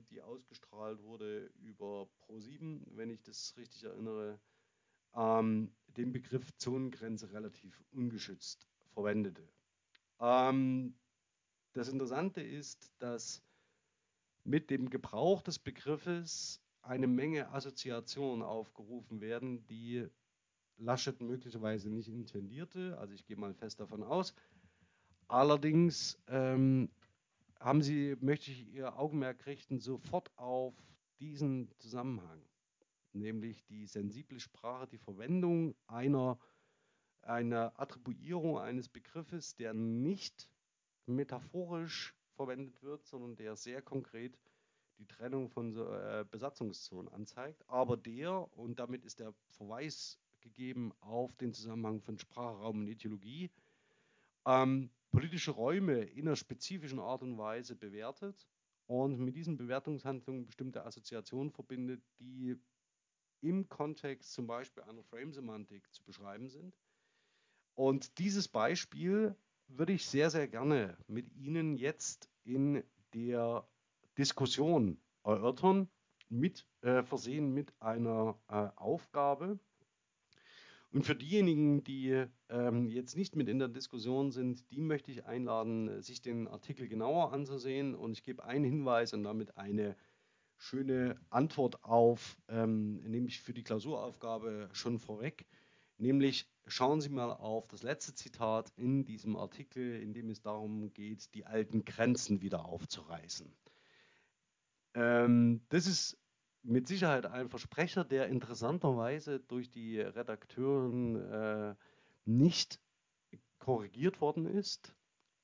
die 0.09 0.21
ausgestrahlt 0.21 1.03
wurde 1.03 1.51
über 1.59 2.07
Pro7, 2.21 2.81
wenn 2.95 3.09
ich 3.09 3.21
das 3.23 3.55
richtig 3.57 3.83
erinnere, 3.83 4.39
ähm, 5.15 5.71
den 5.97 6.11
Begriff 6.11 6.55
Zonengrenze 6.57 7.31
relativ 7.31 7.83
ungeschützt 7.91 8.67
verwendete. 8.93 9.47
Ähm, 10.19 10.95
das 11.73 11.89
Interessante 11.89 12.41
ist, 12.41 12.91
dass 12.99 13.43
mit 14.43 14.69
dem 14.69 14.89
Gebrauch 14.89 15.41
des 15.41 15.59
Begriffes 15.59 16.61
eine 16.81 17.07
Menge 17.07 17.49
Assoziationen 17.49 18.43
aufgerufen 18.43 19.21
werden, 19.21 19.65
die 19.67 20.07
Laschet 20.77 21.21
möglicherweise 21.21 21.89
nicht 21.89 22.09
intendierte. 22.09 22.97
Also 22.97 23.13
ich 23.13 23.25
gehe 23.25 23.37
mal 23.37 23.53
fest 23.53 23.79
davon 23.79 24.03
aus. 24.03 24.33
Allerdings 25.27 26.19
ähm, 26.27 26.89
haben 27.59 27.81
Sie, 27.81 28.17
möchte 28.19 28.51
ich 28.51 28.73
Ihr 28.73 28.97
Augenmerk 28.97 29.45
richten, 29.45 29.79
sofort 29.79 30.35
auf 30.37 30.73
diesen 31.19 31.69
Zusammenhang. 31.77 32.41
Nämlich 33.13 33.63
die 33.65 33.85
sensible 33.85 34.39
Sprache, 34.39 34.87
die 34.87 34.97
Verwendung 34.97 35.75
einer, 35.87 36.39
einer 37.21 37.79
Attribuierung 37.79 38.57
eines 38.57 38.89
Begriffes, 38.89 39.55
der 39.55 39.73
nicht 39.73 40.49
metaphorisch 41.05 42.15
verwendet 42.35 42.81
wird, 42.81 43.05
sondern 43.05 43.35
der 43.35 43.55
sehr 43.55 43.81
konkret 43.81 44.37
die 44.97 45.07
Trennung 45.07 45.49
von 45.49 45.75
äh, 45.75 46.25
Besatzungszonen 46.29 47.11
anzeigt, 47.11 47.67
aber 47.67 47.97
der, 47.97 48.55
und 48.57 48.79
damit 48.79 49.03
ist 49.03 49.19
der 49.19 49.33
Verweis 49.47 50.19
gegeben 50.41 50.91
auf 51.01 51.35
den 51.37 51.53
Zusammenhang 51.53 52.01
von 52.01 52.17
Sprache, 52.19 52.59
Raum 52.59 52.79
und 52.81 52.87
Ideologie, 52.87 53.49
ähm, 54.45 54.89
politische 55.11 55.51
Räume 55.51 56.03
in 56.03 56.27
einer 56.27 56.35
spezifischen 56.35 56.99
Art 56.99 57.21
und 57.21 57.37
Weise 57.37 57.75
bewertet 57.75 58.47
und 58.87 59.19
mit 59.19 59.35
diesen 59.35 59.57
Bewertungshandlungen 59.57 60.45
bestimmte 60.45 60.85
Assoziationen 60.85 61.51
verbindet, 61.51 62.01
die 62.19 62.55
im 63.41 63.67
Kontext 63.69 64.33
zum 64.33 64.47
Beispiel 64.47 64.83
einer 64.83 65.03
Frame-Semantik 65.03 65.91
zu 65.93 66.03
beschreiben 66.03 66.49
sind. 66.49 66.75
Und 67.75 68.17
dieses 68.19 68.47
Beispiel 68.47 69.35
würde 69.67 69.93
ich 69.93 70.05
sehr, 70.05 70.29
sehr 70.29 70.47
gerne 70.47 70.97
mit 71.07 71.31
Ihnen 71.35 71.75
jetzt 71.75 72.29
in 72.43 72.83
der 73.13 73.67
Diskussion 74.17 74.99
erörtern, 75.23 75.89
mit 76.29 76.65
äh, 76.81 77.03
versehen 77.03 77.53
mit 77.53 77.73
einer 77.81 78.39
äh, 78.47 78.69
Aufgabe. 78.75 79.59
Und 80.91 81.05
für 81.05 81.15
diejenigen, 81.15 81.83
die 81.83 82.25
ähm, 82.49 82.89
jetzt 82.89 83.15
nicht 83.15 83.35
mit 83.35 83.47
in 83.47 83.59
der 83.59 83.69
Diskussion 83.69 84.31
sind, 84.31 84.69
die 84.71 84.81
möchte 84.81 85.11
ich 85.11 85.25
einladen, 85.25 86.01
sich 86.01 86.21
den 86.21 86.47
Artikel 86.47 86.89
genauer 86.89 87.31
anzusehen. 87.31 87.95
Und 87.95 88.11
ich 88.11 88.23
gebe 88.23 88.43
einen 88.43 88.65
Hinweis 88.65 89.13
und 89.13 89.23
damit 89.23 89.57
eine 89.57 89.95
schöne 90.61 91.19
Antwort 91.31 91.83
auf, 91.83 92.37
ähm, 92.47 93.01
nämlich 93.01 93.41
für 93.41 93.53
die 93.53 93.63
Klausuraufgabe 93.63 94.69
schon 94.73 94.99
vorweg. 94.99 95.47
Nämlich 95.97 96.47
schauen 96.67 97.01
Sie 97.01 97.09
mal 97.09 97.31
auf 97.31 97.67
das 97.67 97.81
letzte 97.81 98.13
Zitat 98.13 98.71
in 98.75 99.03
diesem 99.03 99.35
Artikel, 99.35 99.99
in 99.99 100.13
dem 100.13 100.29
es 100.29 100.41
darum 100.41 100.93
geht, 100.93 101.33
die 101.33 101.47
alten 101.47 101.83
Grenzen 101.83 102.41
wieder 102.41 102.65
aufzureißen. 102.65 103.51
Ähm, 104.93 105.61
das 105.69 105.87
ist 105.87 106.17
mit 106.61 106.87
Sicherheit 106.87 107.25
ein 107.25 107.49
Versprecher, 107.49 108.03
der 108.03 108.27
interessanterweise 108.27 109.39
durch 109.39 109.71
die 109.71 109.99
Redakteuren 109.99 111.15
äh, 111.15 111.75
nicht 112.25 112.79
korrigiert 113.57 114.21
worden 114.21 114.45
ist, 114.45 114.95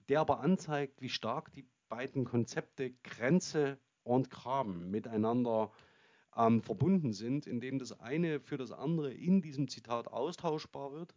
der 0.10 0.20
aber 0.20 0.42
anzeigt, 0.42 1.02
wie 1.02 1.10
stark 1.10 1.52
die 1.54 1.68
beiden 1.90 2.24
Konzepte 2.24 2.92
Grenze 3.04 3.80
und 4.08 4.30
Graben 4.30 4.90
miteinander 4.90 5.72
ähm, 6.36 6.62
verbunden 6.62 7.14
sind, 7.14 7.48
indem 7.48 7.80
das 7.80 8.00
eine 8.00 8.40
für 8.40 8.58
das 8.58 8.72
andere 8.72 9.14
in 9.14 9.42
diesem 9.42 9.68
Zitat 9.68 10.08
austauschbar 10.08 10.94
wird 10.94 11.16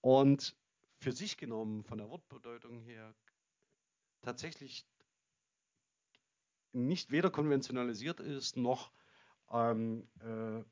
und 0.00 0.56
für 0.98 1.12
sich 1.12 1.36
genommen 1.36 1.84
von 1.84 1.98
der 1.98 2.08
Wortbedeutung 2.08 2.78
her 2.80 3.14
tatsächlich 4.22 4.86
nicht 6.72 7.10
weder 7.10 7.30
konventionalisiert 7.30 8.20
ist, 8.20 8.56
noch, 8.56 8.90
ähm, 9.50 10.08
äh, 10.20 10.64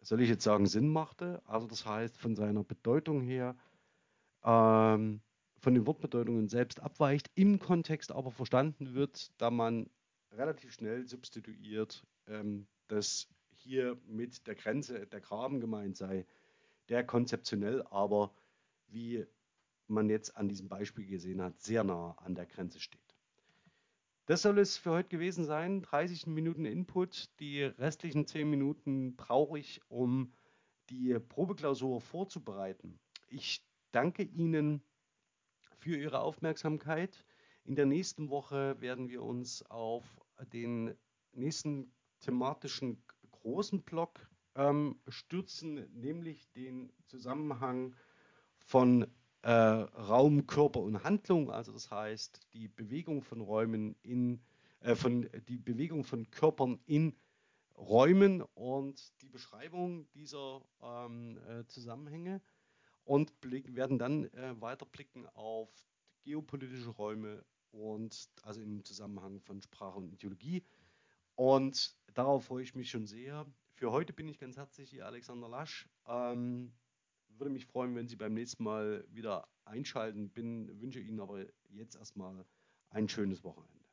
soll 0.00 0.20
ich 0.20 0.28
jetzt 0.28 0.44
sagen, 0.44 0.66
Sinn 0.66 0.88
machte. 0.88 1.42
Also 1.46 1.66
das 1.66 1.86
heißt, 1.86 2.18
von 2.18 2.36
seiner 2.36 2.64
Bedeutung 2.64 3.22
her, 3.22 3.56
ähm, 4.44 5.22
von 5.64 5.74
den 5.74 5.86
Wortbedeutungen 5.86 6.48
selbst 6.48 6.80
abweicht, 6.80 7.30
im 7.34 7.58
Kontext 7.58 8.12
aber 8.12 8.30
verstanden 8.30 8.92
wird, 8.92 9.32
da 9.38 9.50
man 9.50 9.88
relativ 10.32 10.74
schnell 10.74 11.08
substituiert, 11.08 12.04
ähm, 12.26 12.66
dass 12.88 13.28
hier 13.50 13.98
mit 14.06 14.46
der 14.46 14.56
Grenze 14.56 15.06
der 15.06 15.22
Graben 15.22 15.60
gemeint 15.60 15.96
sei, 15.96 16.26
der 16.90 17.02
konzeptionell 17.02 17.82
aber, 17.84 18.34
wie 18.88 19.24
man 19.86 20.10
jetzt 20.10 20.36
an 20.36 20.50
diesem 20.50 20.68
Beispiel 20.68 21.06
gesehen 21.06 21.40
hat, 21.40 21.58
sehr 21.62 21.82
nah 21.82 22.14
an 22.18 22.34
der 22.34 22.44
Grenze 22.44 22.78
steht. 22.78 23.00
Das 24.26 24.42
soll 24.42 24.58
es 24.58 24.76
für 24.76 24.90
heute 24.90 25.08
gewesen 25.08 25.46
sein. 25.46 25.80
30 25.80 26.26
Minuten 26.26 26.66
Input. 26.66 27.30
Die 27.40 27.62
restlichen 27.62 28.26
10 28.26 28.48
Minuten 28.50 29.16
brauche 29.16 29.58
ich, 29.58 29.80
um 29.88 30.34
die 30.90 31.18
Probeklausur 31.18 32.02
vorzubereiten. 32.02 32.98
Ich 33.28 33.66
danke 33.92 34.22
Ihnen 34.22 34.82
für 35.84 35.98
Ihre 35.98 36.20
Aufmerksamkeit. 36.20 37.26
In 37.66 37.76
der 37.76 37.84
nächsten 37.84 38.30
Woche 38.30 38.80
werden 38.80 39.10
wir 39.10 39.22
uns 39.22 39.62
auf 39.70 40.02
den 40.54 40.94
nächsten 41.32 41.92
thematischen 42.20 43.04
großen 43.30 43.82
Block 43.82 44.18
ähm, 44.54 44.98
stürzen, 45.08 45.86
nämlich 45.92 46.50
den 46.52 46.90
Zusammenhang 47.04 47.94
von 48.56 49.06
äh, 49.42 49.50
Raum, 49.50 50.46
Körper 50.46 50.80
und 50.80 51.04
Handlung, 51.04 51.50
also 51.50 51.72
das 51.72 51.90
heißt 51.90 52.40
die 52.54 52.68
Bewegung 52.68 53.20
von 53.20 53.42
Räumen 53.42 53.94
in, 54.00 54.40
äh, 54.80 54.94
von, 54.94 55.28
die 55.48 55.58
Bewegung 55.58 56.02
von 56.02 56.30
Körpern 56.30 56.80
in 56.86 57.14
Räumen 57.76 58.40
und 58.54 59.12
die 59.20 59.28
Beschreibung 59.28 60.10
dieser 60.12 60.62
ähm, 60.82 61.38
äh, 61.46 61.66
Zusammenhänge 61.66 62.40
und 63.04 63.40
blick, 63.40 63.74
werden 63.74 63.98
dann 63.98 64.24
äh, 64.32 64.60
weiter 64.60 64.86
blicken 64.86 65.26
auf 65.34 65.70
geopolitische 66.22 66.90
Räume 66.90 67.44
und 67.70 68.28
also 68.42 68.60
im 68.60 68.84
Zusammenhang 68.84 69.40
von 69.40 69.60
Sprache 69.60 69.98
und 69.98 70.12
Ideologie. 70.12 70.64
Und 71.34 71.96
darauf 72.14 72.46
freue 72.46 72.62
ich 72.62 72.74
mich 72.74 72.90
schon 72.90 73.06
sehr. 73.06 73.46
Für 73.74 73.90
heute 73.90 74.12
bin 74.12 74.28
ich 74.28 74.38
ganz 74.38 74.56
herzlich 74.56 74.90
hier 74.90 75.06
Alexander 75.06 75.48
Lasch. 75.48 75.88
Ähm, 76.06 76.72
würde 77.28 77.50
mich 77.50 77.66
freuen, 77.66 77.94
wenn 77.96 78.08
Sie 78.08 78.16
beim 78.16 78.34
nächsten 78.34 78.62
Mal 78.62 79.04
wieder 79.10 79.48
einschalten. 79.64 80.30
Bin, 80.30 80.80
wünsche 80.80 81.00
Ihnen 81.00 81.20
aber 81.20 81.44
jetzt 81.70 81.96
erstmal 81.96 82.44
ein 82.90 83.08
schönes 83.08 83.42
Wochenende. 83.42 83.83